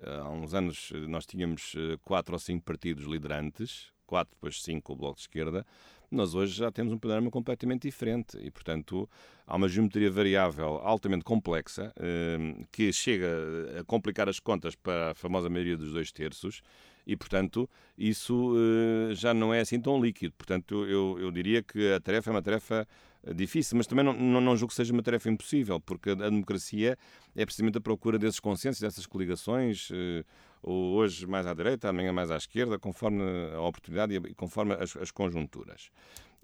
[0.00, 5.16] há uns anos nós tínhamos quatro ou cinco partidos liderantes, quatro, depois cinco o Bloco
[5.16, 5.64] de Esquerda,
[6.12, 9.08] nós hoje já temos um panorama completamente diferente e, portanto,
[9.46, 15.14] há uma geometria variável altamente complexa eh, que chega a complicar as contas para a
[15.14, 16.60] famosa maioria dos dois terços
[17.06, 20.34] e, portanto, isso eh, já não é assim tão líquido.
[20.36, 22.86] Portanto, eu, eu diria que a tarefa é uma tarefa
[23.34, 26.98] difícil, mas também não, não, não julgo que seja uma tarefa impossível, porque a democracia
[27.36, 30.24] é precisamente a procura desses consensos, dessas coligações, eh,
[30.62, 33.22] hoje mais à direita, amanhã mais à esquerda, conforme
[33.54, 35.90] a oportunidade e conforme as, as conjunturas.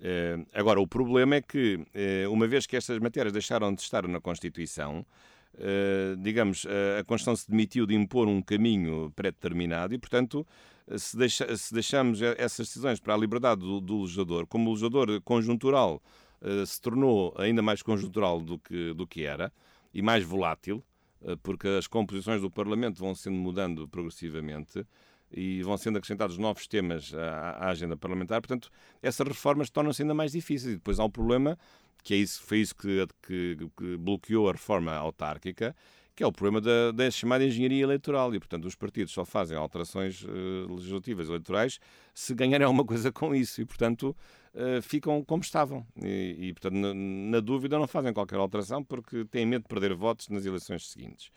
[0.01, 4.07] Eh, agora, o problema é que, eh, uma vez que estas matérias deixaram de estar
[4.07, 5.05] na Constituição,
[6.21, 6.67] digamos,
[6.99, 10.47] a Constituição se demitiu de impor um caminho pré-determinado e, portanto,
[10.97, 16.01] se, deixa, se, deixamos essas decisões para a liberdade do, do legislador, como legislador conjuntural
[16.41, 19.53] eh, se tornou ainda mais conjuntural do que, do que era
[19.93, 20.85] e mais volátil,
[21.23, 24.87] eh, porque as composições do Parlamento vão sendo mudando progressivamente
[25.33, 28.41] e vão sendo acrescentados novos temas à, à agenda parlamentar.
[28.41, 28.71] Portanto,
[29.03, 30.75] essas reformas tornam-se ainda mais difíceis.
[30.75, 31.59] E depois há um problema,
[32.03, 35.75] que é isso, foi isso que, que, que bloqueou a reforma autárquica,
[36.19, 38.35] que é o problema da, da, chamada engenharia eleitoral.
[38.35, 41.79] E, portanto, os partidos só fazem alterações uh, legislativas eleitorais
[42.13, 43.61] se ganharem alguma coisa com isso.
[43.61, 44.17] E, portanto,
[44.55, 45.87] uh, ficam como estavam.
[46.03, 49.95] E, e portanto, na, na, dúvida, não fazem qualquer alteração porque têm medo de perder
[49.95, 51.31] votos nas eleições seguintes.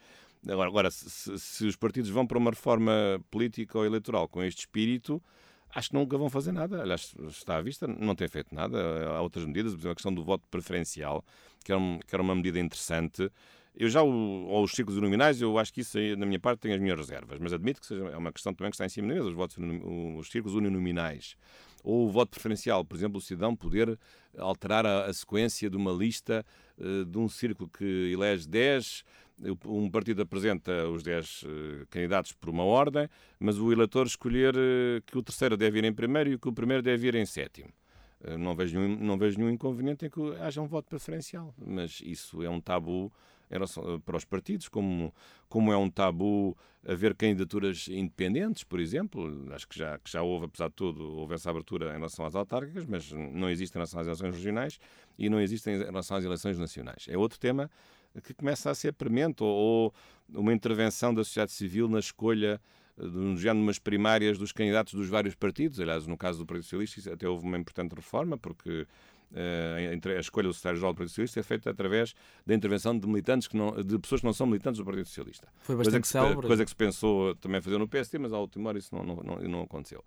[0.47, 2.91] Agora, agora se, se os partidos vão para uma reforma
[3.29, 5.21] política ou eleitoral com este espírito,
[5.73, 6.81] acho que nunca vão fazer nada.
[6.81, 9.07] Aliás, está à vista, não tem feito nada.
[9.09, 11.23] Há outras medidas, por exemplo, a questão do voto preferencial,
[11.63, 13.31] que era, um, que era uma medida interessante.
[13.75, 16.79] Eu já, o, os círculos nominais, eu acho que isso na minha parte, tem as
[16.79, 19.13] minhas reservas, mas admito que seja, é uma questão também que está em cima da
[19.13, 19.57] mesa, os, votos,
[20.17, 21.37] os círculos uninominais.
[21.83, 23.97] Ou o voto preferencial, por exemplo, o cidadão poder
[24.37, 26.45] alterar a, a sequência de uma lista
[26.77, 29.03] uh, de um círculo que elege 10,
[29.65, 33.07] um partido apresenta os 10 uh, eh, candidatos por uma ordem,
[33.39, 36.53] mas o eleitor escolher uh, que o terceiro deve ir em primeiro e que o
[36.53, 37.69] primeiro deve ir em sétimo.
[38.37, 42.43] Não vejo, nenhum, não vejo nenhum inconveniente em que haja um voto preferencial, mas isso
[42.43, 43.11] é um tabu
[44.05, 45.13] para os partidos, como,
[45.49, 46.55] como é um tabu
[46.87, 49.47] haver candidaturas independentes, por exemplo.
[49.51, 52.35] Acho que já, que já houve, apesar de tudo, houve essa abertura em relação às
[52.35, 54.79] autárquicas, mas não existe em relação às eleições regionais
[55.17, 57.05] e não existe em relação às eleições nacionais.
[57.09, 57.69] É outro tema
[58.23, 59.93] que começa a ser premente, ou, ou
[60.41, 62.59] uma intervenção da sociedade civil na escolha
[62.97, 65.79] de umas primárias dos candidatos dos vários partidos.
[65.79, 68.85] Aliás, no caso do Partido Socialista, até houve uma importante reforma, porque
[69.31, 72.13] uh, a escolha do secretário-geral do Partido Socialista é feita através
[72.45, 75.47] da intervenção de militantes que não, de pessoas que não são militantes do Partido Socialista.
[75.61, 78.67] Foi bastante coisa que, Coisa que se pensou também fazer no PST, mas ao último
[78.67, 80.03] hora isso não, não, não, não aconteceu.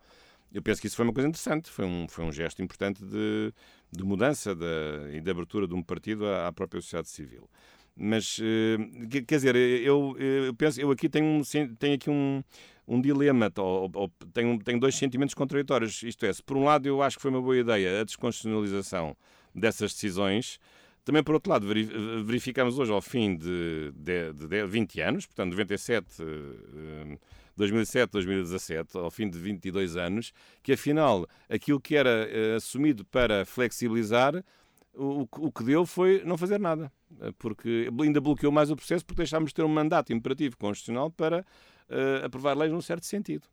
[0.53, 3.53] Eu penso que isso foi uma coisa interessante, foi um, foi um gesto importante de,
[3.91, 4.57] de mudança
[5.13, 7.51] e de abertura de um partido à, à própria sociedade civil.
[7.97, 11.43] Mas, uh, quer dizer, eu, eu penso, eu aqui tenho,
[11.79, 12.43] tenho aqui um,
[12.87, 16.03] um dilema, ou, ou, tenho, tenho dois sentimentos contraditórios.
[16.03, 19.17] Isto é, se por um lado eu acho que foi uma boa ideia a desconstitucionalização
[19.55, 20.59] dessas decisões,
[21.05, 21.67] também por outro lado
[22.25, 26.07] verificamos hoje, ao fim de, de, de 20 anos, portanto 97,
[27.57, 33.45] 2007, 2017, ao fim de 22 anos, que afinal aquilo que era uh, assumido para
[33.45, 34.43] flexibilizar,
[34.97, 36.93] o, o que deu foi não fazer nada,
[37.39, 41.41] porque ainda bloqueou mais o processo porque deixámos de ter um mandato imperativo constitucional para
[41.41, 43.47] uh, aprovar leis num certo sentido.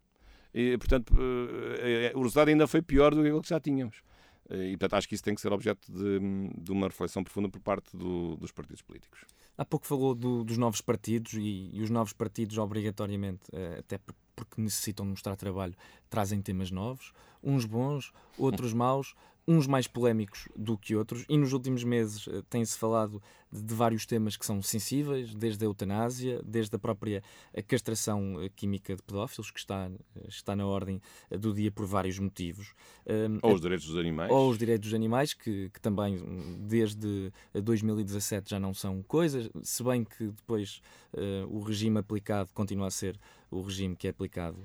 [0.54, 4.02] E, portanto, uh, o resultado ainda foi pior do que aquilo que já tínhamos.
[4.50, 6.20] E, portanto, acho que isso tem que ser objeto de,
[6.58, 9.22] de uma reflexão profunda por parte do, dos partidos políticos.
[9.58, 13.44] Há pouco falou do, dos novos partidos e, e, os novos partidos, obrigatoriamente,
[13.80, 13.98] até
[14.36, 15.74] porque necessitam de mostrar trabalho,
[16.10, 19.16] trazem temas novos, uns bons, outros maus
[19.52, 24.06] uns mais polémicos do que outros, e nos últimos meses uh, tem-se falado de, vários
[24.06, 27.24] temas que são sensíveis, desde a eutanásia, desde a própria
[27.56, 31.86] a castração uh, química de pedófilos, que está, uh, está na ordem do dia por
[31.86, 32.74] vários motivos.
[33.42, 34.32] ou os direitos dos animais.
[34.32, 36.18] Ou os direitos dos animais, que, que também
[36.60, 40.82] desde 2017 já não são coisas, se bem que depois
[41.50, 44.58] o regime aplicado continua a ser o regime que é aplicado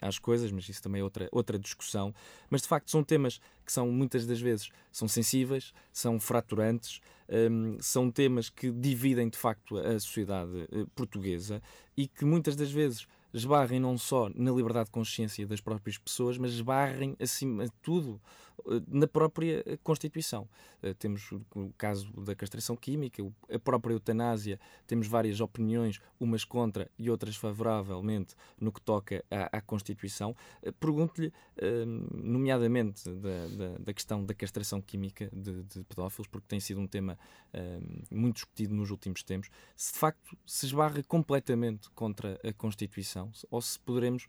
[0.00, 2.14] às coisas, mas isso também é outra, outra discussão.
[2.48, 7.78] Mas de facto são temas que são muitas das vezes são sensíveis, são fraturantes, um,
[7.80, 11.62] são temas que dividem de facto a sociedade uh, portuguesa
[11.96, 16.36] e que muitas das vezes esbarrem não só na liberdade de consciência das próprias pessoas,
[16.36, 18.20] mas esbarrem acima de tudo
[18.88, 20.48] na própria Constituição.
[20.98, 27.10] Temos o caso da castração química, a própria eutanásia, temos várias opiniões, umas contra e
[27.10, 30.34] outras favoravelmente no que toca à, à Constituição.
[30.78, 31.32] Pergunto-lhe,
[32.12, 36.86] nomeadamente da, da, da, questão da castração química de, de, pedófilos, porque tem sido um
[36.86, 37.18] tema
[38.10, 43.60] muito discutido nos últimos tempos, se de facto se esbarra completamente contra a Constituição ou
[43.60, 44.26] se poderemos,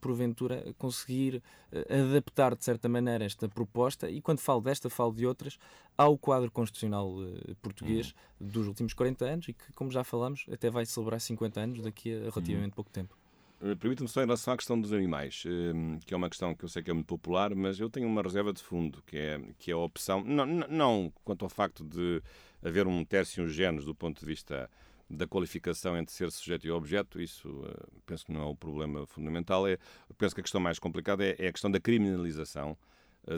[0.00, 1.42] porventura, conseguir
[1.88, 3.65] adaptar de certa maneira esta proposta
[4.10, 5.58] e quando falo desta, falo de outras,
[5.96, 8.48] ao quadro constitucional uh, português uhum.
[8.48, 12.14] dos últimos 40 anos e que, como já falamos, até vai celebrar 50 anos daqui
[12.14, 12.70] a relativamente uhum.
[12.70, 13.16] pouco tempo.
[13.60, 16.64] Eh, permita-me só em relação à questão dos animais, ehm, que é uma questão que
[16.64, 19.40] eu sei que é muito popular, mas eu tenho uma reserva de fundo, que é,
[19.58, 22.22] que é a opção, não, não quanto ao facto de
[22.62, 24.68] haver um tercio géneros do ponto de vista
[25.08, 29.06] da qualificação entre ser sujeito e objeto, isso uh, penso que não é o problema
[29.06, 29.66] fundamental.
[29.66, 29.78] É,
[30.18, 32.76] penso que a questão mais complicada é, é a questão da criminalização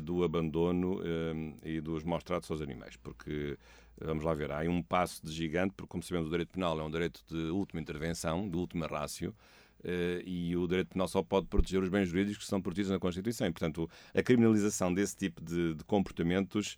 [0.02, 3.56] do abandono uh, e dos maus tratos aos animais, porque,
[4.00, 6.82] vamos lá ver, há um passo de gigante, porque como sabemos o direito penal é
[6.82, 9.34] um direito de última intervenção, de última rácio,
[10.24, 13.46] e o direito penal só pode proteger os bens jurídicos que são protegidos na Constituição.
[13.46, 16.76] E, portanto, a criminalização desse tipo de, de comportamentos,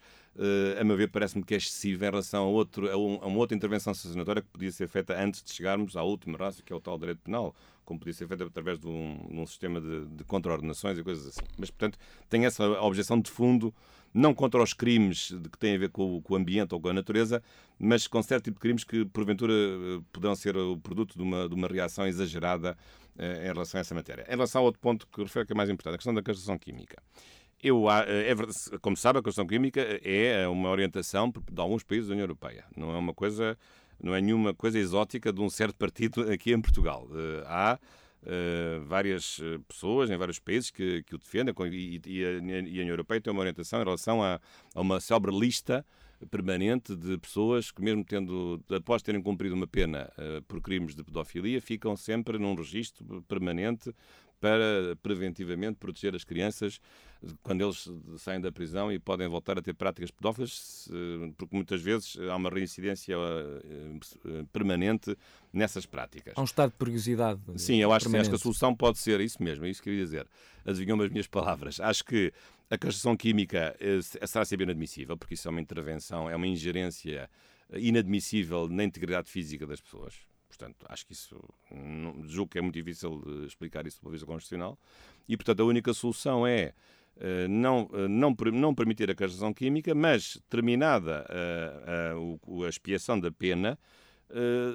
[0.79, 3.39] a meu ver, parece-me que é excessiva em relação a, outro, a, um, a, uma
[3.39, 6.77] outra intervenção sancionatória que podia ser feita antes de chegarmos à última raça, que é
[6.77, 7.55] o tal direito penal,
[7.91, 11.27] como podia ser feita através de um, de um sistema de, de contraordenações e coisas
[11.27, 11.41] assim.
[11.59, 11.99] Mas, portanto,
[12.29, 13.75] tem essa objeção de fundo
[14.15, 16.93] não contra os crimes que têm a ver com com o, ambiente ou com a
[16.93, 17.43] natureza,
[17.77, 21.49] mas com certo tipo de crimes que, porventura, eh, poderão ser o produto de uma,
[21.49, 22.79] de uma reação exagerada
[23.19, 24.25] eh, em relação a essa matéria.
[24.29, 26.57] Em relação ao outro ponto que refere que é mais importante, a questão da castração
[26.59, 27.03] química.
[27.61, 32.13] Eu, eh, é, como sabe, a castração química é uma orientação de alguns países da
[32.13, 32.65] União Europeia.
[32.77, 33.59] Não é uma coisa,
[34.03, 37.09] não é nenhuma coisa exótica de um certo partido aqui em Portugal.
[37.47, 37.79] Há
[38.23, 42.55] uh, várias eh, pessoas em vários países que, que o defendem e, e, a, e,
[42.55, 44.41] a, União Europeia tem uma orientação em relação a,
[44.75, 45.85] a uma célebre lista
[46.31, 51.03] permanente de pessoas que, mesmo tendo, após terem cumprido uma pena uh, por crimes de
[51.03, 53.95] pedofilia, ficam sempre num registro permanente
[54.39, 56.81] para preventivamente proteger as crianças
[57.43, 60.89] quando eles saem da prisão e podem voltar a ter práticas pedófilas,
[61.37, 65.17] porque muitas vezes há uma reincidência eh, permanente
[65.53, 66.35] nessas práticas.
[66.37, 67.41] Há um estado de perigosidade.
[67.57, 70.05] Sim, eu acho, acho que a solução pode ser isso mesmo, é isso que queria
[70.05, 70.27] dizer.
[70.65, 71.79] Adivinham-me as minhas palavras.
[71.81, 72.33] Acho que
[72.71, 77.29] a castração química eh, será sempre inadmissível, porque isso é uma intervenção, é uma ingerência
[77.75, 80.15] inadmissível na integridade física das pessoas.
[80.49, 81.41] Portanto, acho que isso,
[82.27, 84.79] julgo que é muito difícil explicar isso do ponto de vista constitucional.
[85.29, 86.75] E, portanto, a única solução é
[87.49, 93.31] não, uh, não, não permitir a castração química, mas terminada uh, a, a expiação da
[93.31, 93.79] pena,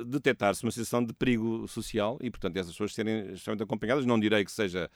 [0.07, 4.05] detectar-se uma situação de perigo social e, portanto, essas pessoas serem extremamente acompanhadas.
[4.05, 4.91] Não direi que seja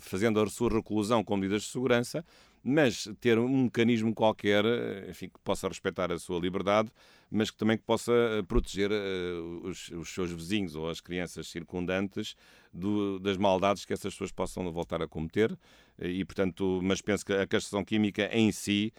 [0.00, 2.24] fazendo a sua reclusão com medidas de segurança,
[2.68, 4.64] mas ter um mecanismo qualquer
[5.08, 6.90] enfim, que possa respeitar a sua liberdade,
[7.30, 11.48] mas que também que possa eh, proteger uh, os, os, seus vizinhos ou as crianças
[11.48, 12.34] circundantes
[12.72, 15.58] do, das maldades que essas pessoas possam voltar a cometer.
[15.98, 18.92] E, portanto, mas penso que a castração química em si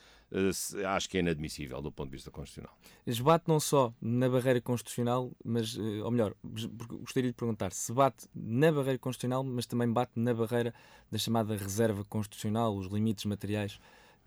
[0.86, 2.78] acho que é inadmissível do ponto de vista constitucional.
[3.06, 8.72] Esbate não só na barreira constitucional, mas, ou melhor, gostaria de perguntar se bate na
[8.72, 10.74] barreira constitucional, mas também bate na barreira
[11.12, 13.80] da chamada reserva constitucional, os limites materiais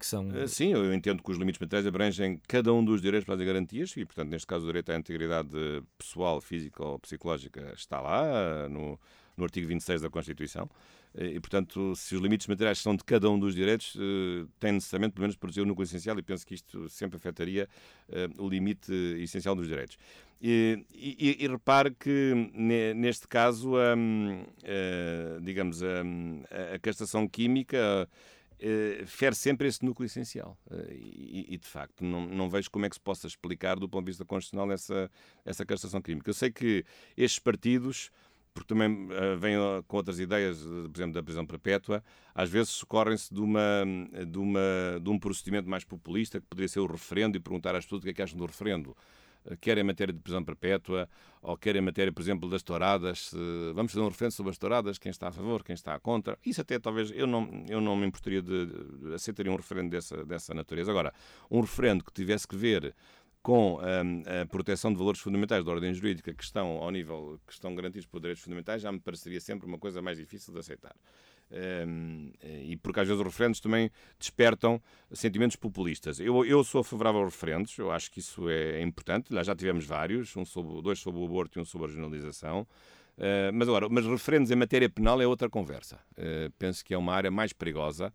[0.03, 0.29] que são.
[0.37, 3.40] Eh, sim, eu entendo que os limites materiais abrangem cada um dos direitos para as
[3.40, 5.51] garantias e, portanto, neste caso, o direito à integridade
[5.97, 8.99] pessoal, física ou psicológica está lá, no,
[9.37, 10.68] no artigo 26 da Constituição.
[11.14, 14.73] Eh, e, portanto, se os limites materiais são de cada um dos direitos, eh, tem
[14.73, 17.68] necessariamente, pelo menos, proteger o núcleo essencial e penso que isto sempre afetaria
[18.38, 19.97] o limite essencial dos direitos.
[20.44, 22.35] E, e, e repare que,
[22.96, 24.44] neste caso, hum,
[25.40, 26.42] digamos, hum,
[26.74, 28.09] a castração química
[28.62, 30.57] uh, fere sempre esse núcleo essencial.
[30.70, 33.88] Uh, e, e, de facto, não, não vejo como é que se possa explicar, do
[33.88, 35.11] ponto de vista constitucional, essa,
[35.44, 36.31] essa castração química.
[36.31, 36.85] Eu sei que
[37.16, 38.11] estes partidos
[38.55, 39.57] porque também uh, vêm
[39.88, 43.61] com outras ideias, por exemplo, da prisão perpétua, às vezes socorrem-se de, uma,
[44.26, 44.61] de, uma,
[45.02, 48.05] de um procedimento mais populista, que poderia ser o referendo, e perguntar às pessoas o
[48.05, 48.94] que é que acham do referendo
[49.61, 51.09] quer em matéria de prisão perpétua,
[51.40, 53.33] ou quer em matéria, por exemplo, das touradas.
[53.74, 56.38] Vamos fazer um referendo sobre as touradas, quem está a favor, quem está contra.
[56.44, 60.55] Isso até talvez eu não, eu não me importaria de, de um referendo dessa, dessa
[60.55, 60.90] natureza.
[60.90, 61.12] Agora,
[61.50, 62.94] um referendo que tivesse que ver
[63.42, 67.52] com hum, a proteção de valores fundamentais da ordem jurídica que estão ao nível que
[67.52, 70.94] estão garantidos por direitos fundamentais já me pareceria sempre uma coisa mais difícil de aceitar.
[71.87, 72.33] Um,
[72.65, 74.81] e porque às vezes os referendos também despertam
[75.12, 76.19] sentimentos populistas.
[76.19, 79.33] Eu, eu sou favorável aos referendos, eu acho que isso é importante.
[79.33, 82.67] Lá já tivemos vários, um sobre, dois sobre o aborto e um sobre a regionalização.
[83.19, 86.01] Uh, mas agora, mas referendos em matéria penal é outra conversa.
[86.12, 88.12] Uh, penso que é uma área mais perigosa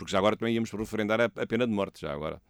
[0.00, 2.40] porque já agora também íamos referendar a, a pena de morte, já agora.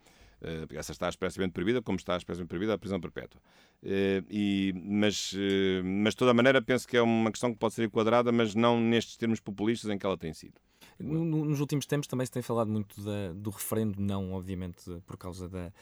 [0.41, 3.41] Uh, essa está expressamente proibida, como está expressamente proibida a prisão perpétua.
[3.83, 7.75] Uh, e, mas, uh, mas, de toda maneira, penso que é uma questão que pode
[7.75, 10.55] ser enquadrada, mas não nestes termos populistas em que ela tem sido.
[10.99, 15.49] Nos últimos tempos também se tem falado muito da, do referendo, não obviamente por causa
[15.49, 15.73] da,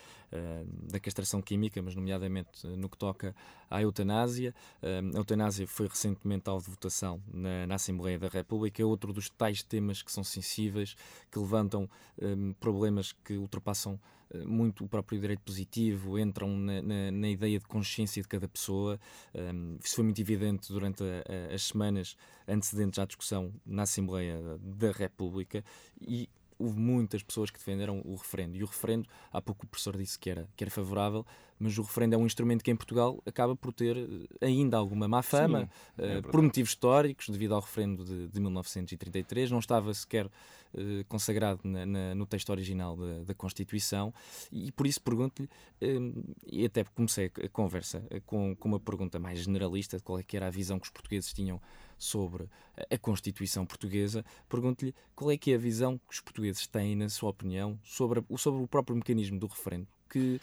[0.70, 3.34] da castração química, mas nomeadamente no que toca
[3.68, 4.54] à eutanásia.
[4.80, 9.28] A eutanásia foi recentemente alvo de votação na, na, Assembleia da República, é outro dos
[9.28, 10.94] tais temas que são sensíveis,
[11.32, 11.90] que levantam
[12.22, 13.98] um, problemas que ultrapassam
[14.46, 18.98] muito o próprio direito positivo, entram na, na, na, ideia de consciência de cada pessoa.
[19.34, 22.16] Um, isso foi muito evidente durante a, a, as semanas
[22.46, 25.64] antecedentes à discussão na Assembleia da República
[26.00, 28.56] e houve muitas pessoas que defenderam o referendo.
[28.56, 31.24] E o referendo, há pouco o professor disse que era, que era favorável,
[31.58, 35.06] mas o referendo é um instrumento que em Portugal acaba por ter eh, ainda alguma
[35.06, 39.50] má fama, Sim, é uh, por motivos históricos, devido ao referendo de, de 1933.
[39.50, 40.28] Não estava sequer
[40.74, 44.12] uh, consagrado na, na, no texto original da, da Constituição.
[44.52, 45.48] E por isso pergunto-lhe,
[45.82, 50.22] uh, e até comecei a conversa com, com uma pergunta mais generalista de qual é
[50.22, 51.60] que era a visão que os portugueses tinham
[51.98, 52.48] sobre
[52.90, 57.08] a Constituição portuguesa, pergunto-lhe qual é que é a visão que os portugueses têm, na
[57.08, 60.40] sua opinião, sobre, sobre o próprio mecanismo do referendo, que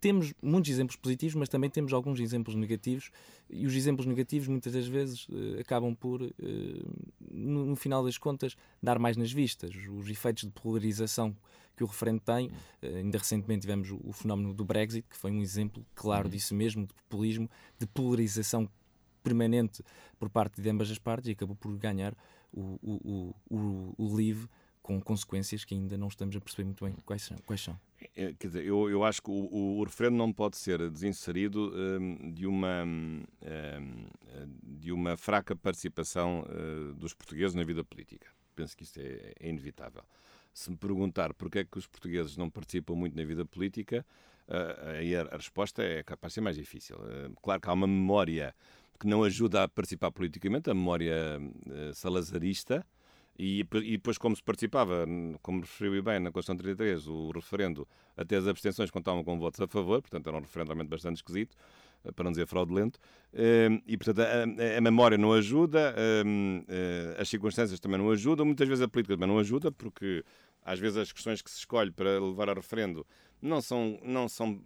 [0.00, 3.10] temos muitos exemplos positivos, mas também temos alguns exemplos negativos,
[3.48, 5.26] e os exemplos negativos muitas das vezes
[5.60, 6.30] acabam por, uh,
[7.40, 9.74] no, no, final das contas, dar mais nas vistas.
[9.74, 11.36] Os efeitos de polarização
[11.76, 15.30] que o referendo tem, uh, ainda recentemente tivemos o, o, fenómeno do Brexit, que foi
[15.30, 16.30] um exemplo claro uhum.
[16.30, 18.68] disso mesmo, de populismo, de polarização
[19.22, 19.82] permanente
[20.18, 22.14] por parte de ambas as partes e acabou por ganhar
[22.52, 24.48] o, o, o, o LIVE
[24.90, 27.36] com consequências que ainda não estamos a perceber muito bem quais são.
[27.46, 27.78] Quais são.
[28.16, 32.32] É, quer dizer, eu, eu acho que o, o referendo não pode ser desinserido um,
[32.32, 33.22] de, uma, um,
[34.64, 36.44] de uma fraca participação
[36.96, 38.26] dos portugueses na vida política.
[38.56, 40.02] Penso que isto é, é, inevitável.
[40.52, 44.04] Se me perguntar porquê é que os portugueses não participam muito na vida política,
[44.96, 46.96] aí a, resposta é capaz de ser mais difícil.
[47.40, 48.52] Claro que há uma memória
[48.98, 51.40] que não ajuda a participar politicamente, a memória
[51.94, 52.84] salazarista,
[53.42, 55.06] e, e, depois, como se participava,
[55.40, 59.66] como referiu bem na Constituição 33, o referendo, até as abstenções contavam com votos a
[59.66, 61.56] favor, portanto era um referendo realmente bastante esquisito,
[62.04, 63.00] eh, para não dizer fraudulento,
[63.32, 68.44] ehm, e portanto a, a memória não ajuda, ehm, eh, as circunstâncias também não ajudam,
[68.44, 70.22] muitas vezes a política também não ajuda, porque
[70.62, 73.06] às vezes as questões que se escolhe para levar a referendo
[73.40, 74.60] não são, não são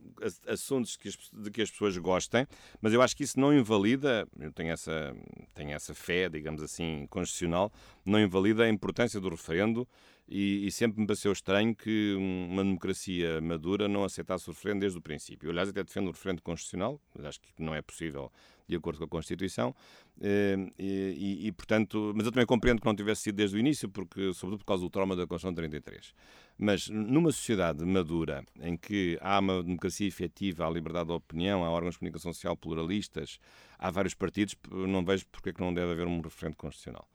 [0.49, 2.47] assuntos que as, de que as pessoas gostem,
[2.81, 5.15] mas eu acho que isso não invalida, eu tenho essa,
[5.55, 7.73] tenho essa fé, digamos assim, constitucional,
[8.05, 9.87] não invalida a importância do referendo
[10.27, 14.99] e, e, sempre me pareceu estranho que uma democracia madura não aceitasse o referendo desde
[14.99, 15.51] o princípio.
[15.51, 18.33] Aliás, até defendo o referendo constitucional, acho que não é possível
[18.67, 19.75] de acordo com a Constituição,
[20.23, 23.59] eh, e, e, e, portanto, mas eu também compreendo que não tivesse sido desde o
[23.59, 26.15] início, porque, sobretudo por causa do trauma da Constituição de 33.
[26.57, 31.71] Mas numa sociedade madura, em que há uma democracia efetiva, há liberdade de opinião, há
[31.71, 33.39] órgãos de comunicação social pluralistas,
[33.79, 37.07] há vários partidos, não vejo porque é que não deve haver um referendo constitucional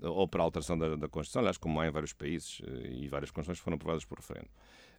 [0.00, 3.08] ou para a alteração da, da Constituição, aliás, como há em vários países eh, e
[3.08, 4.48] várias Constituições foram aprovadas por referendo.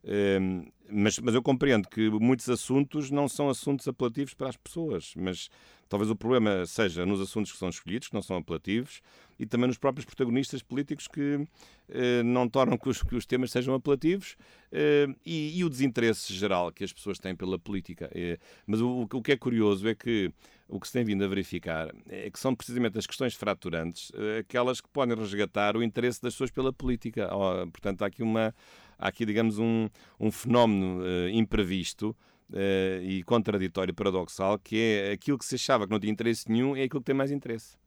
[0.04, 5.14] Ehm, mas, mas eu compreendo que muitos assuntos não são assuntos apelativos para as pessoas,
[5.16, 5.50] mas
[5.90, 9.02] talvez o problema seja nos assuntos que são escolhidos, que não são apelativos,
[9.40, 11.46] e também nos próprios protagonistas políticos que
[11.90, 14.36] eh, não tornam que os, que os, temas sejam apelativos
[14.72, 18.10] eh, e, e, o desinteresse geral que as pessoas têm pela política.
[18.66, 20.32] Mas o, o, que é curioso é que
[20.68, 24.40] o que se tem vindo a verificar é que são precisamente as questões fraturantes eh,
[24.40, 27.30] aquelas que podem resgatar o interesse das pessoas pela política.
[27.72, 28.54] Portanto, há aqui uma
[28.98, 29.88] há aqui, digamos, um,
[30.20, 32.16] um fenómeno uh, imprevisto
[32.50, 36.76] uh, e contraditório, paradoxal, que é aquilo que se achava que não tinha interesse nenhum
[36.76, 37.78] é aquilo que tem mais interesse,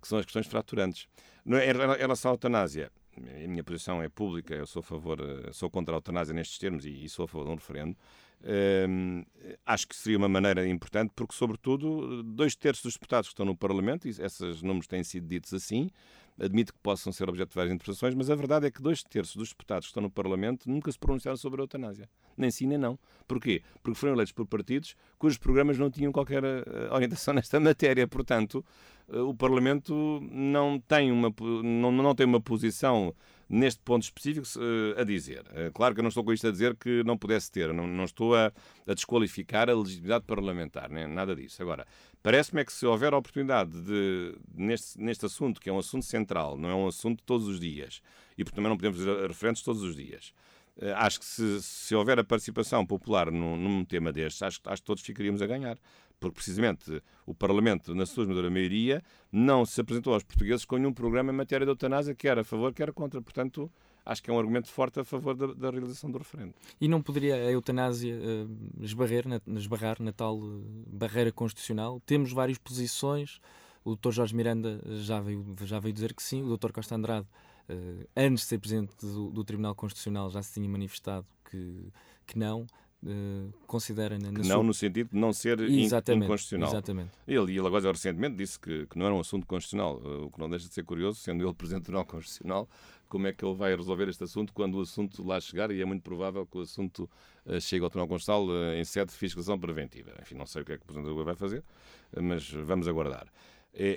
[0.00, 1.08] que são as questões fraturantes.
[1.46, 5.18] Em relação à eutanásia, a minha posição é pública, eu sou a favor,
[5.52, 7.96] sou contra a eutanásia nestes termos e, e sou a favor de um referendo.
[8.42, 9.26] Uh,
[9.64, 13.56] acho que seria uma maneira importante, porque, sobretudo, dois terços dos deputados que estão no
[13.56, 15.90] Parlamento, e esses números têm sido ditos assim,
[16.38, 19.36] admito que possam ser objeto de várias interpretações, mas a verdade é que dois terços
[19.36, 22.08] dos deputados que estão no Parlamento nunca se pronunciaram sobre a eutanásia.
[22.36, 22.98] Nem sim, nem não.
[23.26, 23.62] Porquê?
[23.82, 28.06] Porque foram eleitos por partidos cujos programas não tinham qualquer eh, orientação nesta matéria.
[28.06, 28.64] Portanto,
[29.08, 33.14] eh, o Parlamento não tem uma, não, não tem uma posição
[33.48, 35.40] neste ponto específico uh, a dizer.
[35.40, 37.86] Uh, claro que eu não estou com isto a dizer que não pudesse ter, não,
[37.86, 38.52] não estou a,
[38.86, 41.62] a, desqualificar a legitimidade parlamentar, nem nada disso.
[41.62, 41.86] Agora,
[42.22, 46.04] parece-me é que se houver a oportunidade de, neste, neste assunto, que é um assunto
[46.04, 48.02] central, não é um assunto todos os dias,
[48.36, 50.32] e porque também não podemos fazer referentes todos os dias,
[50.78, 54.82] uh, acho que se, se houver a participação popular num, num tema destes, acho, acho
[54.82, 55.78] que todos ficaríamos a ganhar
[56.18, 60.92] porque precisamente o Parlamento, na sua esmagadora maioria, não se apresentou aos portugueses com nenhum
[60.92, 63.20] programa em matéria de eutanásia, quer a favor, quer contra.
[63.20, 63.70] Portanto,
[64.04, 66.54] acho que é um argumento forte a favor da, da realização do referendo.
[66.80, 72.00] E não poderia a eutanásia uh, esbarrer, na, esbarrar na tal uh, barreira constitucional?
[72.06, 73.40] Temos várias posições.
[73.84, 74.10] O Dr.
[74.10, 76.42] Jorge Miranda já veio, já veio dizer que sim.
[76.42, 76.72] O Dr.
[76.72, 77.26] Costa Andrade,
[77.68, 81.92] uh, antes de ser presidente do, do, Tribunal Constitucional, já se tinha manifestado que,
[82.26, 82.66] que não.
[83.08, 84.62] Uh, considera na, na não sua...
[84.64, 86.70] no sentido de não ser exatamente, inconstitucional.
[86.70, 87.10] Exatamente.
[87.28, 90.50] Ele, ele agora recentemente disse que, que, não era um assunto constitucional, o que não
[90.50, 92.68] deixa de ser curioso, sendo ele Presidente do Tribunal Constitucional,
[93.08, 95.84] como é que ele vai resolver este assunto quando o assunto lá chegar e é
[95.84, 97.08] muito provável que o assunto
[97.44, 100.12] uh, chegue ao Tribunal Constitucional uh, em sede de fiscalização preventiva.
[100.20, 101.62] Enfim, não sei o que é que o Presidente da vai fazer,
[102.20, 103.26] mas vamos aguardar.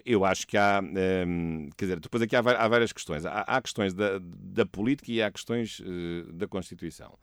[0.06, 3.26] Eu acho que há, ehm, quer dizer, depois aqui há, várias questões.
[3.26, 5.82] Há, há, questões da, da política e há questões
[6.34, 7.18] da Constituição.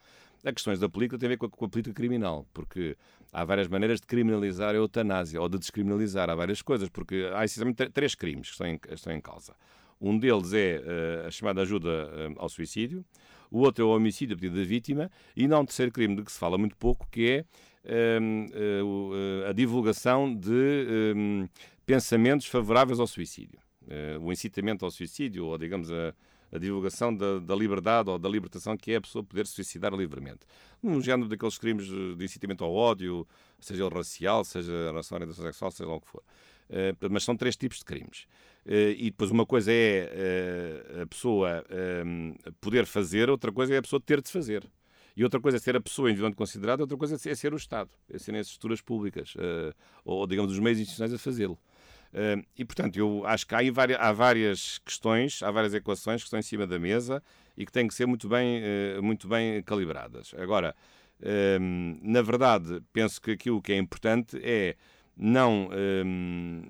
[0.47, 2.97] As questões da política têm a ver com a, com a, política criminal, porque
[3.33, 6.31] há várias maneiras de criminalizar a eutanásia ou de descriminalizar.
[6.31, 9.57] Há várias coisas, porque há essencialmente três crimes que estão em, estão em causa.
[10.01, 10.81] Um deles é
[11.25, 13.05] uh, a chamada ajuda uh, ao suicídio,
[13.51, 16.23] o outro é o homicídio a pedido da vítima, e não um terceiro crime de
[16.23, 17.45] que se fala muito pouco, que é
[18.85, 21.49] uh, a divulgação de um,
[21.85, 23.59] pensamentos favoráveis ao suicídio.
[24.21, 26.15] o incitamento ao suicídio, ou digamos a,
[26.53, 29.93] a divulgação da, da, liberdade ou da libertação que é a pessoa poder se suicidar
[29.95, 30.41] livremente.
[30.83, 33.27] No género daqueles crimes de incitamento ao ódio,
[33.61, 36.23] seja ele racial, seja a relação à orientação sexual, seja lá o que for.
[36.69, 38.27] Uh, mas são três tipos de crimes.
[38.65, 43.79] Uh, e depois uma coisa é uh, a pessoa ehm, poder fazer, outra coisa é
[43.79, 44.65] a pessoa ter de fazer.
[45.17, 47.57] E outra coisa é ser a pessoa individualmente considerada, outra coisa é ser, é o
[47.57, 49.33] Estado, é serem as estruturas públicas,
[50.05, 51.59] ou digamos os meios institucionais a fazê-lo.
[52.57, 56.39] E portanto, eu acho que há, várias, há várias questões, há várias equações que estão
[56.39, 57.23] em cima da mesa
[57.57, 58.63] e que têm que ser muito bem,
[59.03, 60.35] muito bem calibradas.
[60.39, 60.75] Agora,
[62.03, 64.77] na verdade, penso que aquilo que é importante é
[65.17, 65.71] não,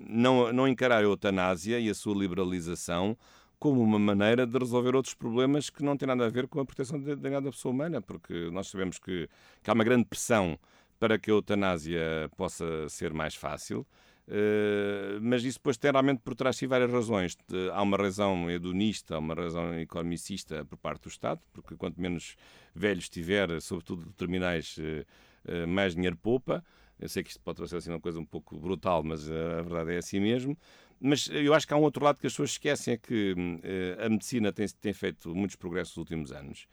[0.07, 3.17] não, não encarar a eutanásia e a sua liberalização
[3.59, 6.65] como uma maneira de resolver outros problemas que não têm nada a ver com a
[6.65, 9.27] proteção da da pessoa humana, porque nós sabemos que,
[9.63, 10.59] que, há uma grande pressão
[10.99, 13.85] para que a eutanásia possa ser mais fácil.
[14.27, 17.37] Uh, mas isso depois tem realmente por trás de várias razões.
[17.71, 22.35] Há uma razão hedonista, há uma razão economicista por parte do Estado, porque quanto menos
[22.75, 26.63] velhos tiver, sobretudo terminais, uh, uh, mais dinheiro poupa.
[26.99, 29.61] Eu sei que isto pode parecer assim uma coisa um pouco brutal, mas eh, a
[29.61, 30.57] verdade é assim mesmo.
[30.99, 34.03] Mas eu acho que há um outro lado que as pessoas esquecem, é que uh,
[34.03, 36.65] a medicina tem, tem feito muitos progressos nos últimos anos.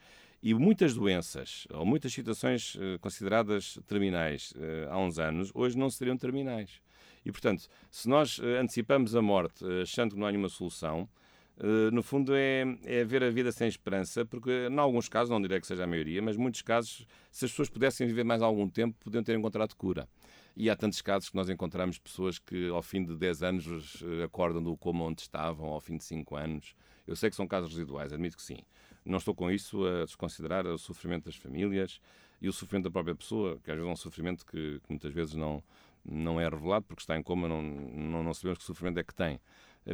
[0.43, 4.53] E muitas doenças, ou muitas situações consideradas terminais
[4.91, 6.84] há uns anos, hoje não seriam terminais.
[7.25, 11.09] E, portanto, se nós antecipamos a morte achando que não há nenhuma solução,
[11.57, 15.41] Uh, no fundo, é, é ver a vida sem esperança, porque, em alguns casos, não
[15.41, 18.69] direi que seja a maioria, mas muitos casos, se as pessoas pudessem viver mais algum
[18.69, 20.09] tempo, podiam ter encontrado cura.
[20.57, 24.25] E há tantos casos que nós encontramos pessoas que, ao fim de 10 anos, eh,
[24.25, 26.77] acordam do coma onde estavam, ao fim de 5 anos.
[27.07, 28.59] Eu sei que são casos residuais, admito que sim.
[29.05, 32.01] Não estou com isso a desconsiderar o sofrimento das famílias
[32.41, 35.13] e o sofrimento da própria pessoa, que às vezes é um sofrimento que, que muitas
[35.13, 35.63] vezes não,
[36.05, 39.15] não é revelado, porque está em coma, não, não, não sabemos que sofrimento é que
[39.15, 39.41] tem.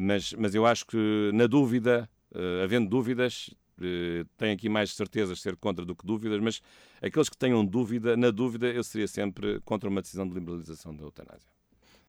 [0.01, 5.39] Mas, mas eu acho que, na dúvida, uh, havendo dúvidas, uh, tenho aqui mais certezas
[5.39, 6.61] de ser contra do que dúvidas, mas
[7.03, 11.03] aqueles que tenham dúvida, na dúvida, eu seria sempre contra uma decisão de liberalização da
[11.03, 11.51] eutanásia.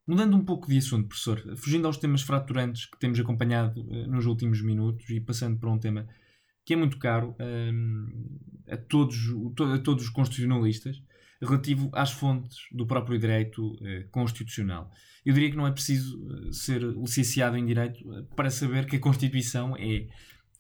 [0.06, 4.26] Mudando um pouco de assunto, professor, fugindo aos temas fraturantes que temos acompanhado uh, nos
[4.26, 6.08] últimos minutos e passando para um tema
[6.64, 7.36] que é muito caro
[8.70, 9.18] a, todos,
[9.74, 11.02] a todos os constitucionalistas,
[11.41, 14.91] relativo às fontes do próprio direito eh, constitucional.
[15.25, 18.97] Eu diria que não é preciso eh, ser licenciado em direito eh, para saber que
[18.97, 20.07] a Constituição é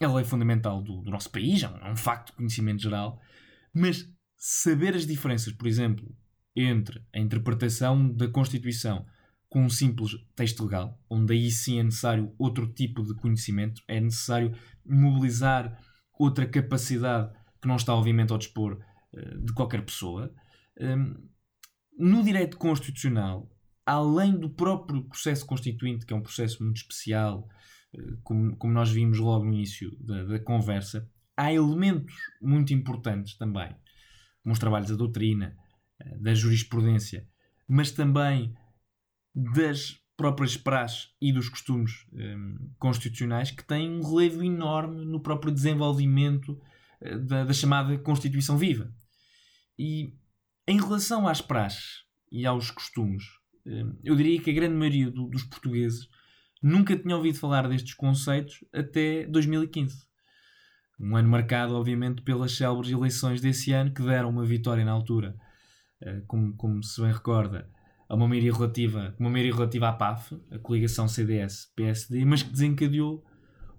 [0.03, 3.21] a lei fundamental do, do nosso país, é um, é um facto de conhecimento geral,
[3.71, 6.15] mas saber as diferenças, por exemplo,
[6.55, 9.05] entre a interpretação da Constituição
[9.47, 13.99] com um simples texto legal, onde aí sim é necessário outro tipo de conhecimento, é
[13.99, 15.77] necessário mobilizar
[16.17, 18.79] outra capacidade que não está, obviamente, ao dispor
[19.43, 20.33] de qualquer pessoa.
[20.79, 21.29] Hum,
[21.97, 23.49] no direito constitucional,
[23.85, 27.47] além do próprio processo constituinte, que é um processo muito especial,
[27.93, 33.37] eh, como, como nós vimos logo no início da, da, conversa, há elementos muito importantes
[33.37, 33.75] também,
[34.41, 35.55] como os trabalhos da doutrina,
[35.99, 37.27] eh, da jurisprudência,
[37.67, 38.55] mas também
[39.33, 45.51] das próprias praxes e dos costumes um, constitucionais que têm um relevo enorme no próprio
[45.51, 46.61] desenvolvimento
[47.01, 48.93] uh, da, da, chamada Constituição Viva.
[49.79, 50.13] E
[50.71, 53.25] em relação às praxes e aos costumes,
[53.67, 56.07] eh, eu diria que a grande maioria do, dos portugueses
[56.63, 60.07] nunca tinha ouvido falar destes conceitos até 2015.
[60.97, 65.35] Um ano marcado, obviamente, pelas célebres eleições desse ano que deram uma vitória na altura,
[65.99, 67.69] eh, como, como se bem recorda,
[68.07, 73.25] a uma maioria relativa, uma maioria relativa à PAF, a coligação CDS-PSD, mas que desencadeou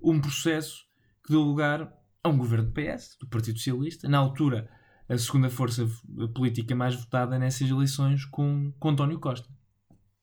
[0.03, 0.85] um processo
[1.25, 1.91] que deu lugar
[2.23, 4.69] a um governo do PS, do Partido Socialista, na altura
[5.13, 5.87] a segunda força
[6.35, 9.49] política mais votada nessas eleições com, com António Costa.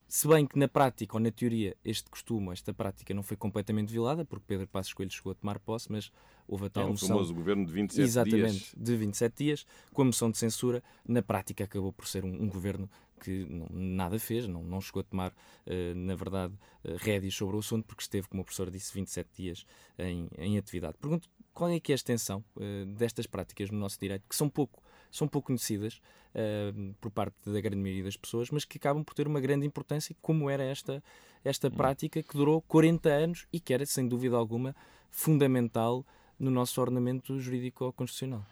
[0.08, 3.92] Se bem que na prática ou na teoria este costume, esta prática não foi completamente
[3.92, 6.12] violada, porque Pedro Passos Coelho chegou a tomar posse, mas
[6.48, 7.10] houve a tal é, moção...
[7.10, 8.74] o famoso governo de 27 exatamente, dias.
[8.76, 12.50] de 27 dias, com a moção de censura, na prática acabou por ser um, um
[12.50, 17.36] governo que não, nada fez, não, não chegou a tomar, uh, na verdade, uh, rédeas
[17.36, 19.66] sobre o assunto, porque esteve, como o professor disse, 27 dias
[20.00, 20.98] em, em atividade.
[21.00, 21.30] Pergunto
[21.60, 24.82] qual é que é a extensão uh, destas práticas no nosso direito, que são pouco,
[25.12, 26.00] são pouco conhecidas
[26.34, 29.68] uh, por parte da grande maioria das pessoas, mas que acabam por ter uma grande
[29.68, 31.04] importância, como era esta,
[31.44, 31.72] esta hum.
[31.72, 34.74] prática que durou 40 anos e que era, sem dúvida alguma,
[35.12, 36.06] fundamental
[36.40, 38.46] no nosso ordenamento jurídico-constitucional.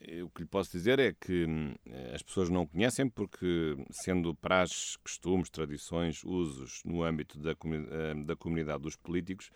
[0.00, 1.74] Eh, o que lhe posso dizer é que hum,
[2.14, 7.52] as pessoas não conhecem porque, sendo praxes, costumes, tradições, usos no âmbito da,
[8.22, 9.50] da comunidade dos políticos,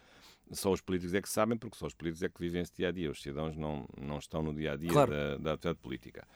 [0.53, 2.89] só os políticos é que sabem, porque só os políticos é que vivem esse dia
[2.89, 3.11] a dia.
[3.11, 5.11] Os cidadãos não, não estão no dia a dia claro.
[5.11, 6.27] da, da atividade política.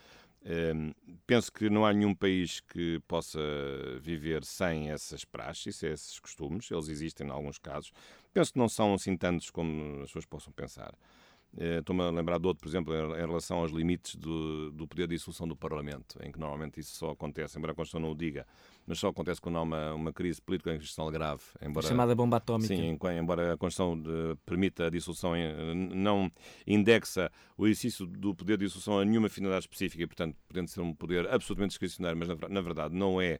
[0.49, 0.93] Um,
[1.27, 3.41] penso que não há nenhum país que possa
[4.01, 6.71] viver sem essas praxes, esses costumes.
[6.71, 7.93] Eles existem em alguns casos.
[8.33, 10.95] Penso que não são assim tantos como as pessoas possam pensar.
[11.59, 15.07] Eh, estou-me a lembrar de outro, por exemplo, em relação aos limites do, do poder
[15.07, 18.15] de dissolução do Parlamento, em que normalmente isso só acontece, embora a Constituição não o
[18.15, 18.47] diga,
[18.87, 21.43] mas só acontece quando há uma, uma crise política institucional grave.
[21.63, 22.75] Embora, chamada bomba atómica.
[22.75, 26.31] Sim, embora a Constituição de, permita a dissolução, eh, não
[26.67, 30.81] indexa o exercício do poder de dissolução a nenhuma finalidade específica e, portanto, podendo ser
[30.83, 33.39] um poder absolutamente discricionário, mas na, na verdade não é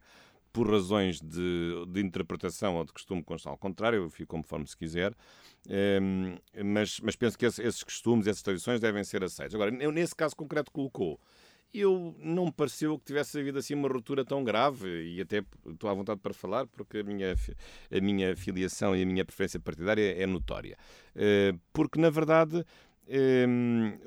[0.57, 3.53] por razões de, de, interpretação ou de costume constitucional.
[3.53, 5.13] Ao contrário, eu fico conforme se quiser,
[6.01, 6.35] um,
[6.65, 9.53] mas, mas, penso que esses costumes, essas tradições devem ser aceitos.
[9.53, 11.19] Agora, nesse caso concreto colocou,
[11.71, 15.91] eu não me pareceu que tivesse havido assim uma ruptura tão grave e até estou
[15.91, 17.35] à vontade para falar porque a minha,
[17.91, 20.75] a minha filiação e a minha preferência partidária é notória.
[21.15, 22.65] Uh, porque, na verdade,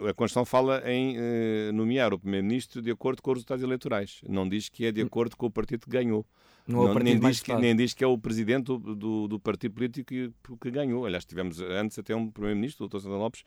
[0.08, 4.20] a Constituição fala em uh, nomear o Primeiro-Ministro de acordo com os resultados eleitorais.
[4.28, 6.26] Não diz que é de acordo com o partido que ganhou.
[6.66, 9.74] Não, não nem, diz que, nem diz que é o presidente do, do, do partido
[9.74, 10.30] político que,
[10.60, 11.04] que, ganhou.
[11.06, 12.98] Aliás, tivemos antes até um primeiro-ministro, o Dr.
[12.98, 13.42] Santana Lopes,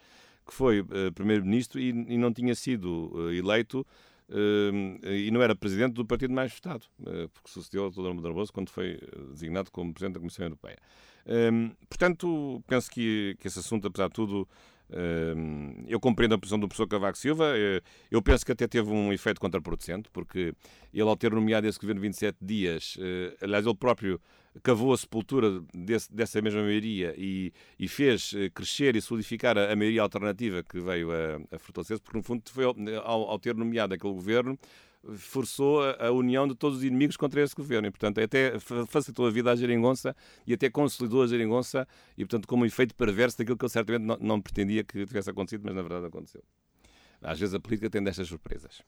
[0.45, 3.85] que foi uh, primeiro-ministro e, e, não tinha sido uh, eleito
[4.29, 6.85] uh, e não era presidente do partido mais votado,
[7.31, 8.21] porque sucedeu ao Dr.
[8.21, 8.99] Barroso quando foi
[9.31, 10.77] designado como presidente da Comissão Europeia.
[11.87, 14.47] portanto, penso que, que esse assunto, apesar de tudo,
[15.87, 17.53] eu compreendo a posição do professor Cavaco Silva.
[17.55, 17.81] Eh,
[18.11, 20.53] eu penso que até teve um efeito contraproducente, porque
[20.93, 24.19] ele, ao ter nomeado esse governo 27 dias, eh, aliás, ele próprio
[24.61, 29.75] cavou a sepultura desse, dessa mesma maioria e, e, fez eh, crescer e solidificar a,
[29.75, 33.93] maioria alternativa que veio a, a fortalecer-se, porque, no fundo, foi ao, ao ter nomeado
[33.93, 34.57] aquele governo,
[35.17, 39.29] forçou a, união de todos os inimigos contra esse governo e, portanto, até facilitou a
[39.29, 40.15] vida à geringonça
[40.47, 41.87] e até consolidou a geringonça
[42.17, 45.29] e, portanto, como um efeito perverso daquilo que ele certamente não, não pretendia que tivesse
[45.29, 46.43] acontecido, mas na verdade aconteceu.
[47.21, 48.81] Às vezes a política tem destas surpresas.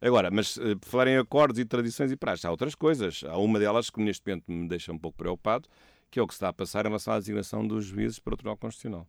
[0.00, 3.22] Agora, mas uh, por falar em acordos e tradições e praxes, há outras coisas.
[3.26, 5.68] Há uma delas que neste momento me deixa um pouco preocupado,
[6.10, 8.36] que é o que está a passar em relação à designação dos juízes para o
[8.36, 9.06] Tribunal Constitucional.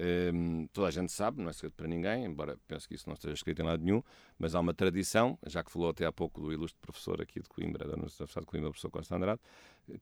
[0.00, 3.14] Um, toda a gente sabe, não é segredo para ninguém, embora pense que isso não
[3.14, 4.00] esteja escrito em lado nenhum,
[4.38, 7.48] mas há uma tradição, já que falou até há pouco do ilustre professor aqui de
[7.48, 9.40] Coimbra, da Universidade de Coimbra, o professor Costa Andrade,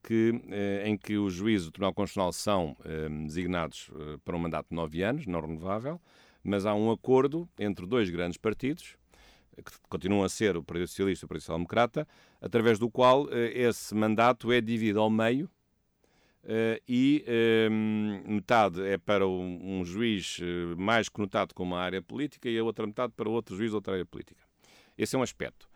[0.03, 4.39] que, eh, em que os juízes do Tribunal Constitucional são eh, designados eh, para um
[4.39, 5.99] mandato de nove anos, não renovável,
[6.45, 8.97] mas há um acordo entre dois grandes partidos,
[9.57, 12.09] que continuam a ser o Partido Socialista e o Partido Social Democrata,
[12.43, 15.49] através do qual esse mandato é dividido ao meio
[16.47, 22.01] Uh, e uh, metade é para um, um juiz uh, mais conotado com uma área
[22.01, 24.41] política e a outra metade para outro juiz de outra área política.
[24.97, 25.69] Esse é um aspecto.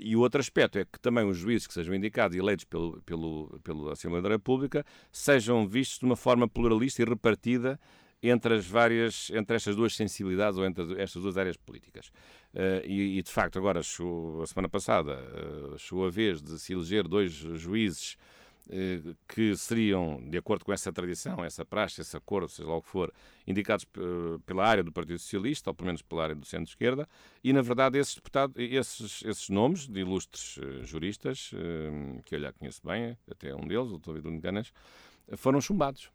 [0.00, 3.00] e o outro aspecto é que também os juízes que sejam indicados e eleitos pelo,
[3.06, 7.80] pelo, pela Assembleia da República sejam vistos de uma forma pluralista e repartida
[8.22, 12.10] entre as várias, entre estas duas sensibilidades ou entre estas duas áreas políticas.
[12.84, 13.82] E, e, de facto, agora, a
[14.46, 15.18] semana passada,
[15.74, 18.34] a vez de se eleger dois juízes eh,
[19.28, 22.88] que seriam, de acordo com essa tradição, essa praxe, esse acordo, seja lá o que
[22.88, 23.12] for,
[23.46, 23.86] indicados
[24.46, 27.08] pela área do Partido Socialista, ou pelo menos pela área do centro-esquerda,
[27.42, 32.40] e, na verdade, esses deputados, esses, esses nomes de ilustres uh, juristas, uh, que eu
[32.40, 34.14] já conheço bem, até um deles, o Dr.
[34.14, 34.72] Vitor Ganas,
[35.36, 36.10] foram chumbados.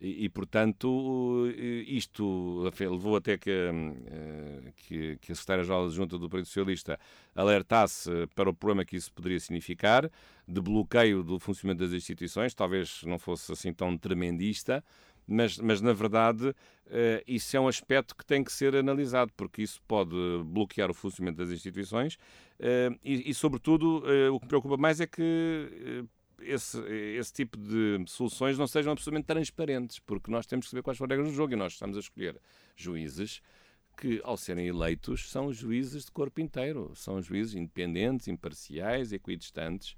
[0.00, 1.46] E, e, portanto,
[1.86, 6.98] isto levou até que, eh, que, que a Secretária-Geral Junta do Partido Socialista
[7.34, 10.10] alertasse para o problema que isso poderia significar,
[10.46, 14.84] de bloqueio do funcionamento das instituições, talvez não fosse assim tão tremendista,
[15.24, 16.52] mas, mas na verdade
[16.90, 20.16] eh, isso é um aspecto que tem que ser analisado, porque isso pode
[20.46, 22.18] bloquear o funcionamento das instituições
[22.58, 26.04] eh, e, e, sobretudo, o que preocupa mais é que
[26.44, 26.78] esse,
[27.16, 31.04] esse tipo de soluções não sejam absolutamente transparentes, porque nós temos que saber quais são
[31.04, 32.40] as regras do jogo e nós estamos a escolher
[32.76, 33.40] juízes
[33.96, 39.96] que, ao serem eleitos, são juízes de corpo inteiro, são juízes independentes, imparciais, equidistantes,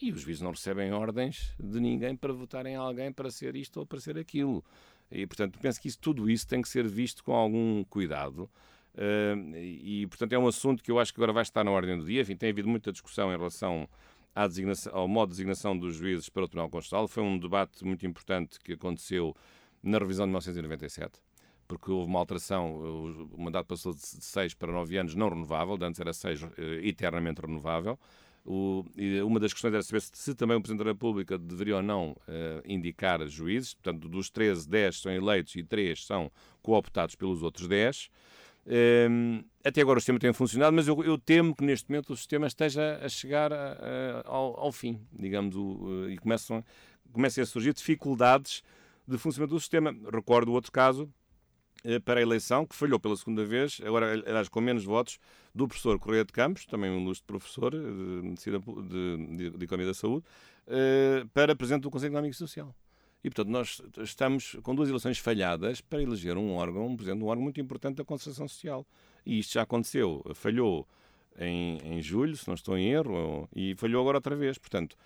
[0.00, 3.78] e os juízes não recebem ordens de ninguém para votarem em alguém para ser isto
[3.78, 4.64] ou para ser aquilo.
[5.10, 8.50] E, portanto, penso que isso, tudo isso tem que ser visto com algum cuidado.
[8.94, 11.96] Uh, e, portanto, é um assunto que eu acho que agora vai estar na ordem
[11.98, 12.22] do dia.
[12.22, 13.88] Enfim, tem havido muita discussão em relação
[14.92, 17.08] ao modo de designação dos juízes para o Tribunal Constitucional.
[17.08, 19.34] Foi um debate muito importante que aconteceu
[19.82, 21.20] na revisão de 1997
[21.66, 22.76] porque houve uma alteração,
[23.32, 26.88] o mandato passou de 6 para 9 anos não renovável, antes era 6 uh, eh,
[26.88, 27.98] eternamente renovável.
[28.44, 28.84] O,
[29.24, 32.12] uma das questões era saber se, se, também o Presidente da República deveria ou não
[32.12, 36.30] uh, indicar juízes, portanto, dos 13, 10 são eleitos e 3 são
[36.62, 38.08] cooptados pelos outros 10.
[38.66, 42.12] Um, ehm, até agora o sistema tem funcionado, mas eu, eu, temo que neste momento
[42.12, 46.64] o sistema esteja a chegar a, a, ao, ao, fim, digamos, o, e começam,
[47.12, 48.62] comecem a surgir dificuldades
[49.06, 49.94] de funcionamento do sistema.
[50.12, 51.08] Recordo outro caso
[51.84, 55.18] eh, para a eleição, que falhou pela segunda vez, agora, aliás, com menos votos,
[55.54, 58.50] do professor Correia de Campos, também um ilustre professor eh, de,
[58.88, 60.24] de, de, de Economia da Saúde,
[60.66, 62.74] eh, para presidente do Conselho Económico e Social.
[63.26, 67.26] E, portanto, nós estamos com duas eleições falhadas para eleger um órgão, um presidente, um
[67.26, 68.86] órgão muito importante da concertação social.
[69.26, 70.86] E isto já aconteceu, falhou
[71.36, 74.58] em, em julho, se não estou em erro, e falhou agora outra vez.
[74.58, 74.96] Portanto,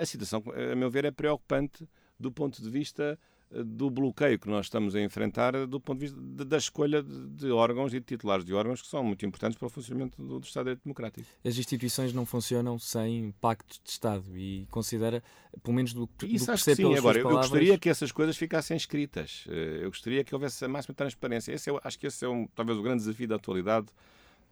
[0.00, 1.88] a situação, a meu ver, é preocupante
[2.20, 3.18] do ponto de vista
[3.50, 7.94] do bloqueio que nós estamos a enfrentar do ponto de vista da escolha de órgãos
[7.94, 10.74] e de titulares de órgãos que são muito importantes para o funcionamento do, do Estado
[10.84, 11.26] Democrático.
[11.44, 15.22] As instituições não funcionam sem pactos de Estado e considera,
[15.62, 16.94] pelo menos do, do Isso que acho que sim.
[16.96, 19.44] Agora, eu gostaria que essas coisas ficassem escritas.
[19.48, 21.52] Eh, eu gostaria que houvesse a máxima transparência.
[21.52, 23.86] Esse é, acho que esse é um, talvez o grande desafio da atualidade.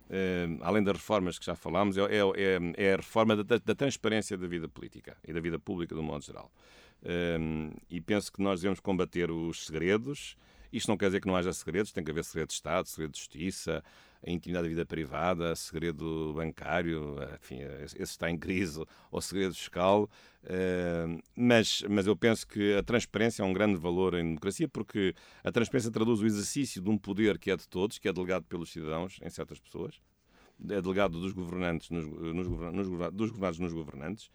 [0.04, 3.74] Uh, além das reformas que já falámos, é, é, é, é a reforma da, da,
[3.74, 6.52] transparência da vida política e da vida pública, de um modo geral.
[7.90, 10.36] E penso que nós devemos combater os segredos.
[10.72, 13.12] Isto não quer dizer que não haja segredos, tem que haver segredo de Estado, segredo
[13.12, 13.82] de justiça,
[14.26, 20.10] a intimidade da vida privada, segredo bancário, enfim, esse está em crise, ou segredo fiscal.
[21.36, 25.52] Mas, mas eu penso que a transparência é um grande valor em democracia, porque a
[25.52, 28.72] transparência traduz o exercício de um poder que é de todos, que é delegado pelos
[28.72, 30.00] cidadãos em certas pessoas,
[30.68, 34.30] é delegado dos governantes nos, nos, nos, dos governados nos governantes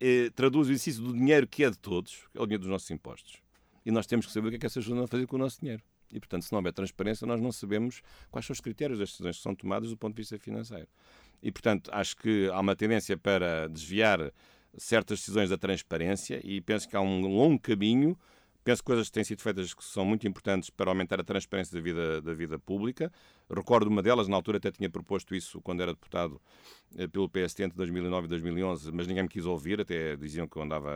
[0.00, 2.90] eh, traduz o exercício do dinheiro que é de todos, é o dinheiro dos nossos
[2.90, 3.38] impostos.
[3.84, 5.38] E nós temos que saber o que é que essas pessoas vão fazer com o
[5.38, 5.82] nosso dinheiro.
[6.12, 9.36] E, portanto, se não houver transparência, nós não sabemos quais são os critérios das decisões
[9.36, 10.88] que são tomadas do ponto de vista financeiro.
[11.42, 14.32] E, portanto, acho que há uma tendência para desviar
[14.76, 18.18] certas decisões da transparência e penso que há um longo caminho
[18.66, 21.72] Penso que coisas que têm sido feitas que são muito importantes para aumentar a transparência
[21.72, 23.12] da vida, da vida pública.
[23.48, 26.40] Recordo uma delas, na altura até tinha proposto isso quando era deputado
[26.98, 30.56] eh, pelo PST entre 2009 e 2011, mas ninguém me quis ouvir, até diziam que
[30.56, 30.90] eu andava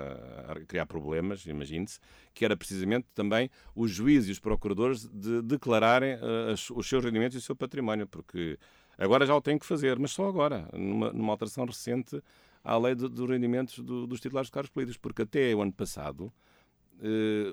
[0.48, 2.00] a criar problemas, imagine-se,
[2.34, 7.36] que era precisamente também os juízes e os procuradores de declararem uh, os seus rendimentos
[7.36, 8.58] e o seu património, porque
[8.98, 12.20] agora já o têm que fazer, mas só agora, numa, numa alteração recente
[12.64, 16.32] à lei dos rendimentos do, dos titulares de cargos políticos, porque até o ano passado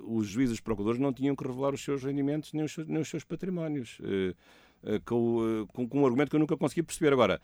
[0.03, 2.87] os juízes e os procuradores não tinham que revelar os seus rendimentos nem os seus,
[2.87, 3.99] nem os seus patrimónios.
[3.99, 4.35] Uh,
[5.05, 7.41] com, com, com, um argumento que eu nunca consegui perceber agora.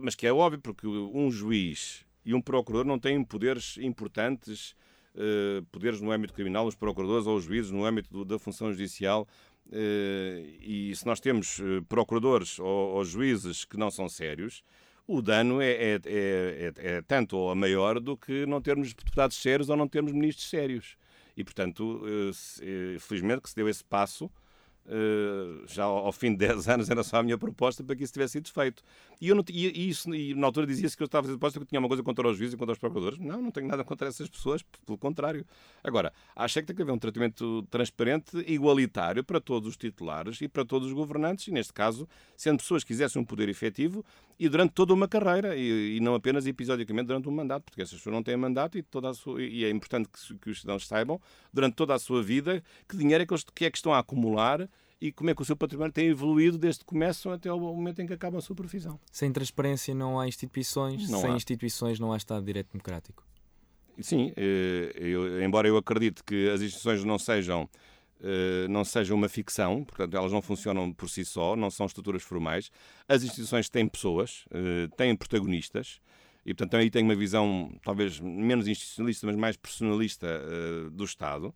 [0.00, 4.74] mas que é óbvio, porque um juiz e um procurador não têm poderes importantes,
[5.70, 9.28] poderes no âmbito criminal, os procuradores ou os juízes no âmbito do, da função judicial.
[9.70, 11.60] e se nós temos
[11.90, 14.64] procuradores ou, ou juízes que não são sérios,
[15.06, 19.68] o dano é, é, é, é, tanto ou maior do que não termos deputados sérios
[19.68, 20.96] ou não termos ministros sérios.
[21.36, 22.30] E, portanto, eh,
[22.62, 24.30] eh, felizmente que se deu esse passo
[25.66, 28.32] já ao fim de 10 anos era só a minha proposta para que isso tivesse
[28.32, 28.82] sido feito.
[29.20, 31.60] E, eu não, e, isso, e na altura dizia-se que eu estava a fazer proposta
[31.60, 33.18] que tinha uma coisa contra os juízes e contra os procuradores.
[33.18, 35.44] Não, não tenho nada contra essas pessoas, pelo contrário.
[35.82, 40.40] Agora, acho é que tem que haver um tratamento transparente, igualitário para todos os titulares
[40.40, 44.04] e para todos os governantes, e neste caso, sendo pessoas que quisessem um poder efetivo
[44.38, 47.96] e durante toda uma carreira, e, e não apenas episodicamente durante um mandato, porque essas
[47.96, 51.20] pessoas não têm mandato e, toda sua, e é importante que, que, os cidadãos saibam,
[51.52, 53.98] durante toda a sua vida, que dinheiro é que, eles, que é que estão a
[53.98, 54.68] acumular
[55.00, 58.00] e como é que o seu património tem evoluído desde que começam até o momento
[58.00, 58.98] em que acaba a sua profissão.
[59.12, 61.36] Sem transparência não há instituições, não sem há.
[61.36, 63.24] instituições não há Estado de Direito Democrático.
[64.00, 67.68] Sim, eh, eu, embora eu acredite que as instituições não sejam
[68.22, 72.22] eh, não sejam uma ficção, portanto elas não funcionam por si só, não são estruturas
[72.22, 72.70] formais.
[73.08, 76.00] As instituições têm pessoas, eh, têm protagonistas,
[76.44, 80.26] e portanto aí tenho uma visão talvez menos institucionalista, mas mais personalista
[80.92, 81.54] do Estado.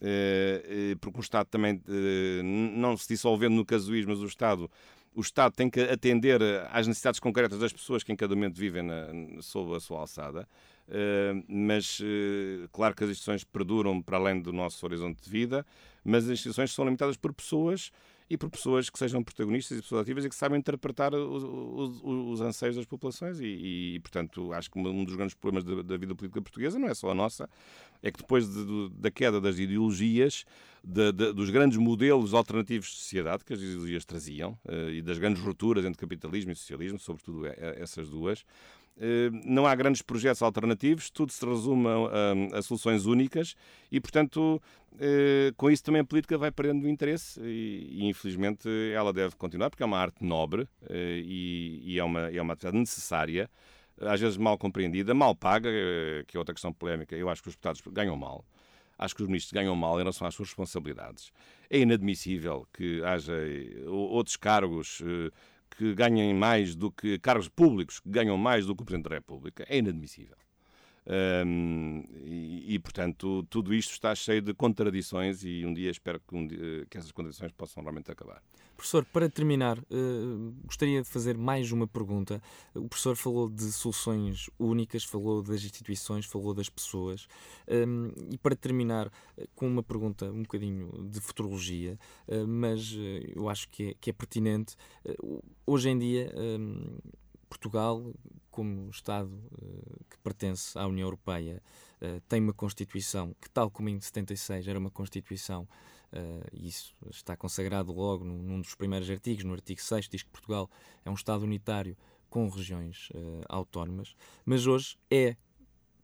[0.00, 4.70] Eh, eh, porque o Estado também, eh, não se dissolvendo no casuísmo, mas o Estado
[5.14, 6.40] o Estado tem que atender
[6.70, 9.08] às necessidades concretas das pessoas que em cada momento vivem na,
[9.40, 10.48] sob a sua alçada.
[11.48, 12.00] Mas
[12.70, 15.66] claro que as instituições perduram para além do nosso horizonte de vida,
[16.04, 17.90] mas as instituições são limitadas por pessoas
[18.30, 22.02] e por pessoas que sejam protagonistas e pessoas ativas e que sabem interpretar os, os,
[22.04, 23.40] os anseios das populações.
[23.40, 26.88] E, e, portanto, acho que um dos grandes problemas da, da, vida política portuguesa, não
[26.88, 27.48] é só a nossa,
[28.02, 30.44] é que depois de, de, da queda das ideologias,
[30.84, 35.42] de, dos grandes modelos alternativos de sociedade que as ideologias traziam uh, e das grandes
[35.42, 38.44] rupturas entre capitalismo e socialismo, sobretudo essas duas, eh,
[39.44, 43.54] não há grandes projetos alternativos, tudo se resume a, a, soluções únicas
[43.90, 44.60] e, portanto,
[45.00, 49.70] eh, com isso também a política vai perdendo interesse e, e, infelizmente, ela deve continuar,
[49.70, 53.48] porque é uma arte nobre eh, e, e é, uma, é uma atividade necessária,
[54.00, 55.68] às vezes mal compreendida, mal paga,
[56.26, 57.16] que é outra questão polémica.
[57.16, 58.44] Eu acho que os deputados ganham mal.
[58.96, 61.32] Acho que os ministros ganham mal em relação às suas responsabilidades.
[61.70, 63.34] É inadmissível que haja
[63.86, 65.02] outros cargos
[65.70, 69.16] que ganhem mais do que cargos públicos que ganham mais do que o Presidente da
[69.16, 70.36] República é inadmissível.
[71.06, 76.46] E, e, portanto, tudo isto está cheio de contradições e um dia espero que, um
[76.46, 78.42] dia, que essas contradições possam realmente acabar.
[78.78, 82.40] Professor, para terminar, uh, gostaria de fazer mais uma pergunta.
[82.72, 87.26] O professor falou de soluções únicas, falou das instituições, falou das pessoas.
[87.68, 91.98] Um, e para terminar, uh, com uma pergunta um bocadinho de futurologia,
[92.28, 92.96] uh, mas
[93.34, 94.76] eu acho que é, que é pertinente.
[95.66, 96.98] hoje em dia, um,
[97.48, 98.14] Portugal,
[98.50, 101.62] como Estado uh, que pertence à União Europeia,
[102.00, 105.66] uh, tem uma Constituição que, tal como em 76 era uma Constituição,
[106.12, 110.22] uh, e isso está consagrado logo num, num, dos primeiros artigos, no artigo 6, diz
[110.22, 110.70] que Portugal
[111.04, 111.96] é um Estado unitário
[112.30, 113.08] com regiões
[113.48, 115.34] autónomas, mas hoje é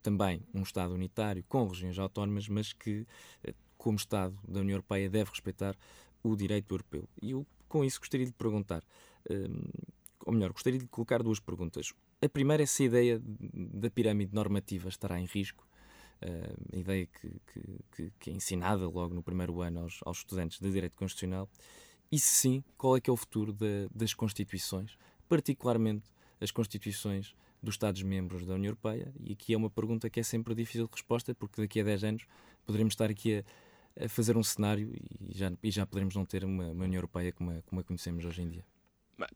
[0.01, 3.05] também um Estado unitário com regiões autónomas, mas que,
[3.77, 5.77] como Estado da União Europeia, deve respeitar
[6.23, 7.07] o direito europeu.
[7.21, 8.83] E eu, com isso, gostaria de perguntar
[10.25, 11.93] ou melhor, gostaria de colocar duas perguntas.
[12.21, 15.65] A primeira é se a ideia da pirâmide normativa estará em risco.
[16.21, 17.29] Uh, a ideia que,
[17.91, 21.49] que, que, é ensinada logo no primeiro ano aos, aos, estudantes de Direito Constitucional.
[22.11, 23.55] E se sim, qual é que é o futuro
[23.93, 24.97] das Constituições,
[25.27, 26.09] particularmente
[26.39, 29.13] as Constituições dos Estados-membros da União Europeia?
[29.19, 32.03] E aqui é uma pergunta que é sempre difícil de resposta, porque daqui a 10
[32.05, 32.25] anos
[32.65, 33.43] poderemos estar aqui
[33.97, 36.99] a, a fazer um cenário e já, e já poderemos não ter uma, uma União
[36.99, 38.65] Europeia como a, como a conhecemos hoje em dia.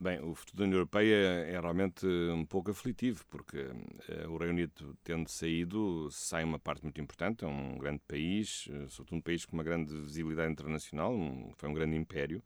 [0.01, 4.53] Bem, o futuro da União Europeia é realmente um pouco aflitivo, porque uh, o Reino
[4.53, 9.21] Unido, tendo saído, sai uma parte muito importante, é um grande país, uh, sobretudo um
[9.21, 11.13] país com uma grande visibilidade internacional,
[11.55, 12.43] foi um grande império,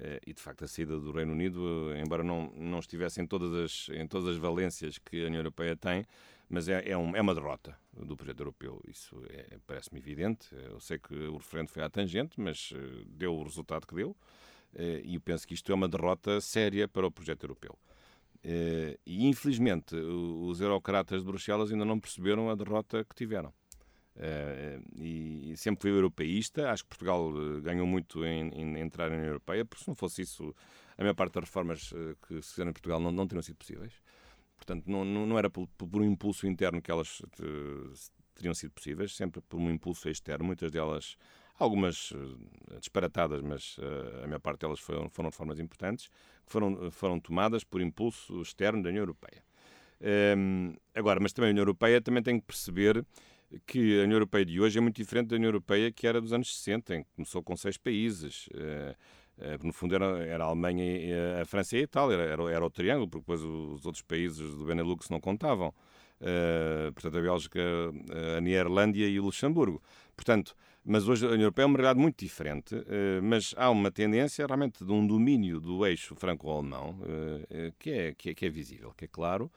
[0.00, 3.52] uh, e de facto a saída do Reino Unido, embora não, não estivesse em todas,
[3.52, 6.06] as, em todas as valências que a União Europeia tem,
[6.48, 10.48] mas é, é, um, é uma derrota do projeto europeu, isso é, parece-me evidente.
[10.54, 12.72] Eu sei que o referendo foi à tangente, mas
[13.06, 14.16] deu o resultado que deu.
[14.74, 17.78] Eh, e eu penso que isto é uma derrota séria para o projeto europeu.
[18.42, 23.52] Eh, e infelizmente os eurocratas de Bruxelas ainda não perceberam a derrota que tiveram.
[24.16, 29.64] Eh, e sempre fui europeísta, acho que Portugal ganhou muito em, entrar na União Europeia,
[29.64, 30.54] porque se não fosse isso,
[30.98, 31.92] a maior parte das reformas
[32.26, 33.92] que se fizeram em Portugal não, não teriam sido possíveis.
[34.56, 37.22] Portanto, não, não era por, por um impulso interno que elas
[38.34, 41.16] teriam sido possíveis, sempre por um impulso externo, muitas delas
[41.62, 46.08] algumas eh, disparatadas, mas uh, a maior parte delas foram, foram reformas importantes,
[46.44, 49.42] que foram, foram tomadas por impulso externo da União Europeia.
[50.00, 53.04] Um, ehm, agora, mas também a União Europeia também tem que perceber
[53.66, 56.32] que a União Europeia de hoje é muito diferente da União Europeia que era dos
[56.32, 58.48] anos 60, em que começou com seis países.
[58.48, 58.96] Uh,
[59.38, 62.70] uh, no fundo era, era a Alemanha, a França e a Itália, era, era o
[62.70, 65.72] triângulo, porque depois os outros países do Benelux não contavam.
[66.94, 67.60] Portanto, a Bélgica,
[68.36, 69.82] a Nierlândia e o Luxemburgo.
[70.14, 70.54] Portanto,
[70.84, 74.44] mas hoje a União Europeia é uma realidade muito diferente, eh, mas há uma tendência
[74.46, 78.50] realmente de um domínio do eixo franco-alemão eh, eh, que é, que, é, que é
[78.50, 79.50] visível, que é claro,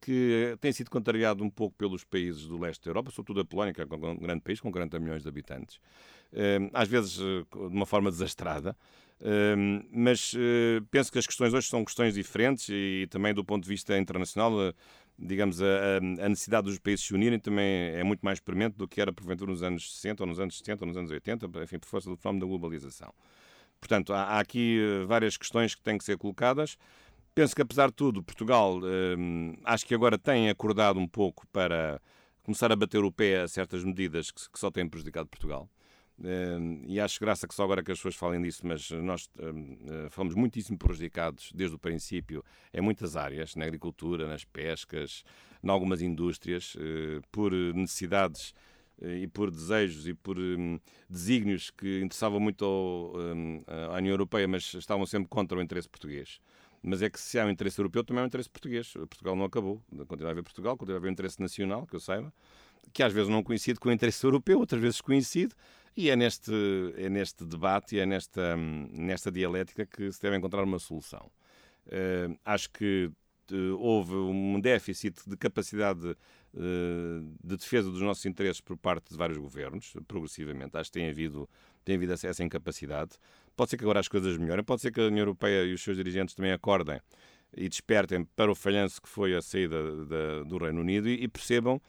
[0.00, 3.72] que tem sido contrariado um pouco pelos países do leste da Europa, sobretudo a Polónia,
[3.72, 5.80] que é um grande país com 40 milhões de habitantes,
[6.72, 8.76] às vezes de uma forma desastrada,
[9.90, 10.36] mas
[10.92, 14.72] penso que as questões hoje são questões diferentes e também do ponto de vista internacional
[15.18, 19.00] digamos, a, a, necessidade dos países se unirem também é muito mais premente do que
[19.00, 21.88] era, porventura, nos anos 60, ou nos anos 70, ou nos anos 80, enfim, por
[21.88, 23.12] força do fenómeno da globalização.
[23.80, 26.76] Portanto, há, há, aqui eh, várias questões que têm que ser colocadas.
[27.34, 28.80] Penso que, apesar de tudo, Portugal,
[29.16, 32.00] hum, acho que agora tem acordado um pouco para
[32.42, 35.68] começar a bater o pé a certas medidas que, que só têm prejudicado Portugal.
[36.18, 40.10] Uh, e acho graça que só agora que as pessoas falem disso, mas nós uh,
[40.10, 42.44] fomos muitíssimo prejudicados desde o princípio
[42.74, 45.22] em muitas áreas, na agricultura, nas pescas,
[45.62, 48.52] em algumas indústrias, uh, por necessidades
[49.00, 53.12] e por desejos e por um, desígnios que interessavam muito ao,
[53.92, 56.40] à União Europeia, mas estavam sempre contra o interesse português.
[56.82, 58.92] Mas é que se há um interesse europeu, também há um interesse português.
[58.92, 59.80] Portugal não acabou.
[60.08, 62.32] Continua a haver Portugal, continua a haver um interesse nacional, que eu saiba,
[62.92, 65.54] que às vezes não coincide com o interesse europeu, outras vezes coincide.
[65.96, 66.52] E é neste,
[66.96, 71.30] é neste debate e é nesta, hum, nesta dialética que se deve encontrar uma solução.
[71.86, 73.10] Uh, acho que
[73.52, 79.16] uh, houve um déficit de capacidade uh, de defesa dos nossos interesses por parte de
[79.16, 80.76] vários governos, progressivamente.
[80.76, 81.48] Acho que tem havido,
[81.84, 83.12] tem havido essa incapacidade.
[83.56, 85.82] Pode ser que agora as coisas melhorem, pode ser que a União Europeia e os
[85.82, 87.00] seus dirigentes também acordem
[87.56, 91.28] e despertem para o falhanço que foi a saída da, do Reino Unido e, e
[91.28, 91.80] percebam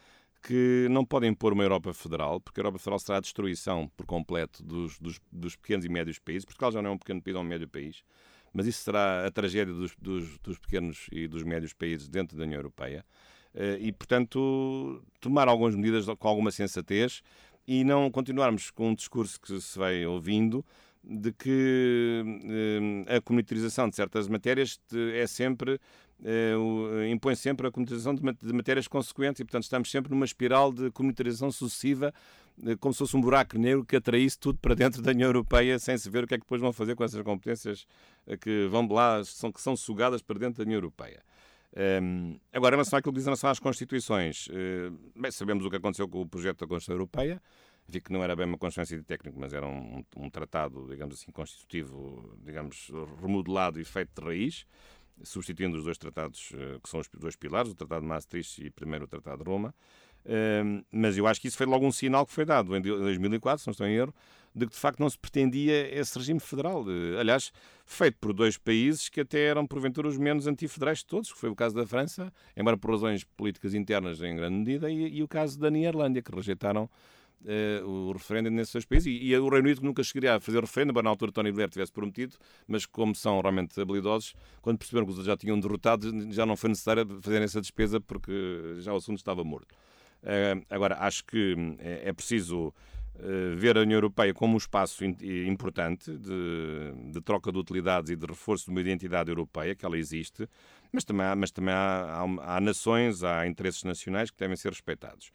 [0.42, 4.06] que não podem impor uma Europa federal, porque a Europa federal será a destruição por
[4.06, 6.46] completo dos, dos, dos pequenos e médios países.
[6.46, 8.04] Portugal já não é um pequeno país, é um médio país
[8.54, 12.44] mas isso será a tragédia dos, dos, dos pequenos e dos médios países dentro da
[12.44, 13.06] União Europeia.
[13.54, 17.22] Eh, e, portanto, tomar algumas medidas com alguma sensatez
[17.68, 20.66] e não continuarmos com um discurso que se vai ouvindo
[21.04, 22.24] de que
[23.08, 24.80] eh, a comunitarização de certas matérias
[25.14, 25.80] é sempre
[27.10, 31.52] impõe sempre a comunitarização de matérias consequentes e, portanto, estamos sempre numa espiral de comunitarização
[31.52, 32.14] sucessiva
[32.66, 35.80] eh, como se fosse um buraco negro que atraísse tudo para dentro da União Europeia
[35.80, 37.86] sem se ver o que é que depois vão fazer com essas competências
[38.28, 41.24] eh, que vão lá, são, que são sugadas para dentro da União Europeia.
[41.76, 44.50] Ehm, agora, em relação àquilo que diz em relação às Constituições,
[45.16, 47.42] bem, sabemos o que aconteceu com o projeto da Constituição Europeia.
[47.88, 51.16] Vi que não era bem uma Constituição de técnico, mas era um, um, tratado, digamos
[51.16, 52.92] assim, constitutivo, digamos,
[53.22, 54.66] remodelado e feito de raiz,
[55.24, 58.70] substituindo os dois tratados uh, que são os dois pilares, o Tratado de Maastricht e
[58.70, 59.74] primeiro o Tratado de Roma
[60.92, 63.68] mas eu acho que isso foi logo um sinal que foi dado em 2004, se
[63.68, 64.14] não estou em erro,
[64.54, 66.84] de que de facto não se pretendia esse regime federal.
[67.20, 67.52] Aliás,
[67.86, 71.50] feito por dois países que até eram porventura os menos antifederais de todos, que foi
[71.50, 75.60] o caso da França, embora por razões políticas internas em grande medida, e, o caso
[75.60, 76.90] da Nederlândia, que rejeitaram
[77.42, 80.60] Uh, o referendo nesses dois países e, e, o Reino Unido nunca chegaria a fazer
[80.60, 82.36] referendo, embora na altura Tony Blair tivesse prometido,
[82.68, 86.70] mas como são realmente habilidosos, quando perceberam que os já tinham derrotado, já não foi
[86.70, 89.74] necessário fazer essa despesa porque já o assunto estava morto.
[90.22, 94.58] Uh, agora, acho que hum, é, é preciso uh, ver a União Europeia como um
[94.58, 99.86] espaço importante de, de, troca de utilidades e de reforço de uma identidade europeia, que
[99.86, 100.46] ela existe,
[100.92, 104.70] mas também há, mas também há, há, há nações, há interesses nacionais que devem ser
[104.70, 105.32] respeitados.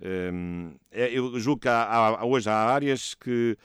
[0.00, 3.56] Uh, eu julgo que há, hoje há áreas que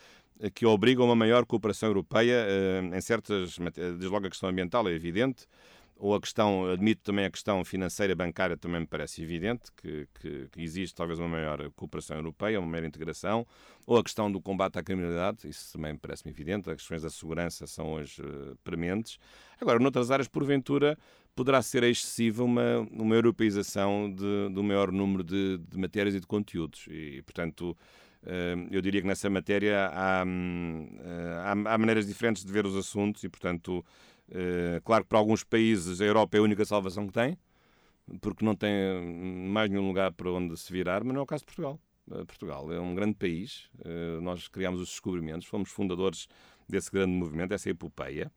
[0.54, 2.46] que obrigam uma maior cooperação europeia
[2.94, 5.48] em certas, desde logo a questão ambiental é evidente,
[5.96, 10.50] ou a questão, admito também a questão financeira bancária, também me parece evidente que, que,
[10.52, 13.48] que, existe talvez uma maior cooperação europeia, uma maior integração,
[13.86, 17.10] ou a questão do combate à criminalidade, isso também me parece evidente, as questões da
[17.10, 19.18] segurança são hoje uh, prementes.
[19.62, 20.98] Agora, noutras áreas, porventura,
[21.36, 26.28] poderá ser excessiva uma, uma europeização de, do maior número de, de matérias e de
[26.28, 27.78] conteúdos, e, portanto,
[28.24, 32.76] uh, eu diria que nessa matéria há, uh, há, há maneiras diferentes de ver os
[32.76, 33.84] assuntos e, portanto,
[34.30, 37.38] eh, claro que para alguns países a Europa é a única salvação que tem,
[38.22, 38.72] porque não tem
[39.50, 41.80] mais nenhum lugar para onde se virar, mas não é o caso de Portugal.
[42.12, 46.28] Eh, Portugal é um grande país, eh, nós criámos os descobrimentos, fomos fundadores
[46.68, 48.32] desse grande movimento, dessa epopeia,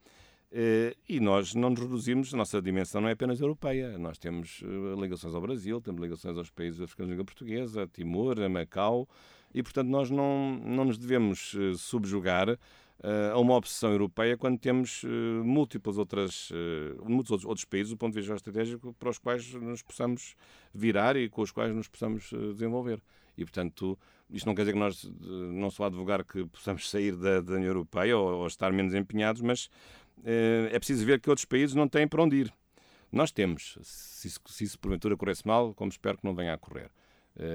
[1.08, 4.62] e nós não nos reduzimos, a nossa dimensão não é apenas europeia, nós temos
[4.98, 9.08] ligações ao Brasil, temos ligações aos países africanos de língua portuguesa, a Timor, a Macau,
[9.52, 12.58] e portanto nós não, não nos devemos subjugar uh,
[13.32, 15.04] a uma obsessão europeia quando temos
[15.44, 16.50] múltiplas outras,
[17.04, 20.34] muitos outros, outros, países do ponto de vista estratégico para os quais nos possamos
[20.72, 23.02] virar e com os quais nos possamos desenvolver.
[23.36, 23.98] E, portanto,
[24.30, 27.68] isto não quer dizer que nós não só advogar que possamos sair da, da União
[27.68, 29.68] Europeia ou, ou, estar menos empenhados, mas
[30.24, 32.54] é preciso ver que outros países não têm para onde ir.
[33.12, 36.58] Nós temos, se isso, se isso porventura corresse mal, como espero que não venha a
[36.58, 36.90] correr.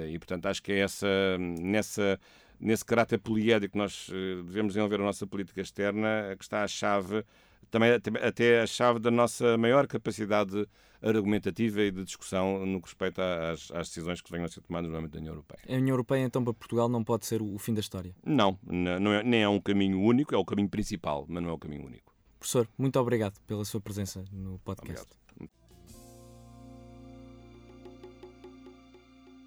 [0.10, 1.08] E, portanto, acho que é essa,
[1.40, 2.20] nessa
[2.62, 6.68] nesse caráter poliédrico que nós eh, devemos desenvolver a nossa política externa, que está a
[6.68, 7.26] chave,
[7.72, 7.92] também
[8.22, 10.68] até a chave da nossa maior capacidade
[11.02, 14.92] argumentativa e de discussão no que respeita às, às, decisões que venham a ser tomadas
[14.92, 15.62] no âmbito da União Europeia.
[15.68, 18.16] A União Europeia, então, para Portugal não pode ser o fim da história?
[18.24, 21.54] Não, não é, nem é um caminho único, é o caminho principal, mas não é
[21.54, 22.11] o caminho único.
[22.42, 25.04] Professor, muito obrigado pela sua presença no podcast.
[25.04, 25.21] Obrigado.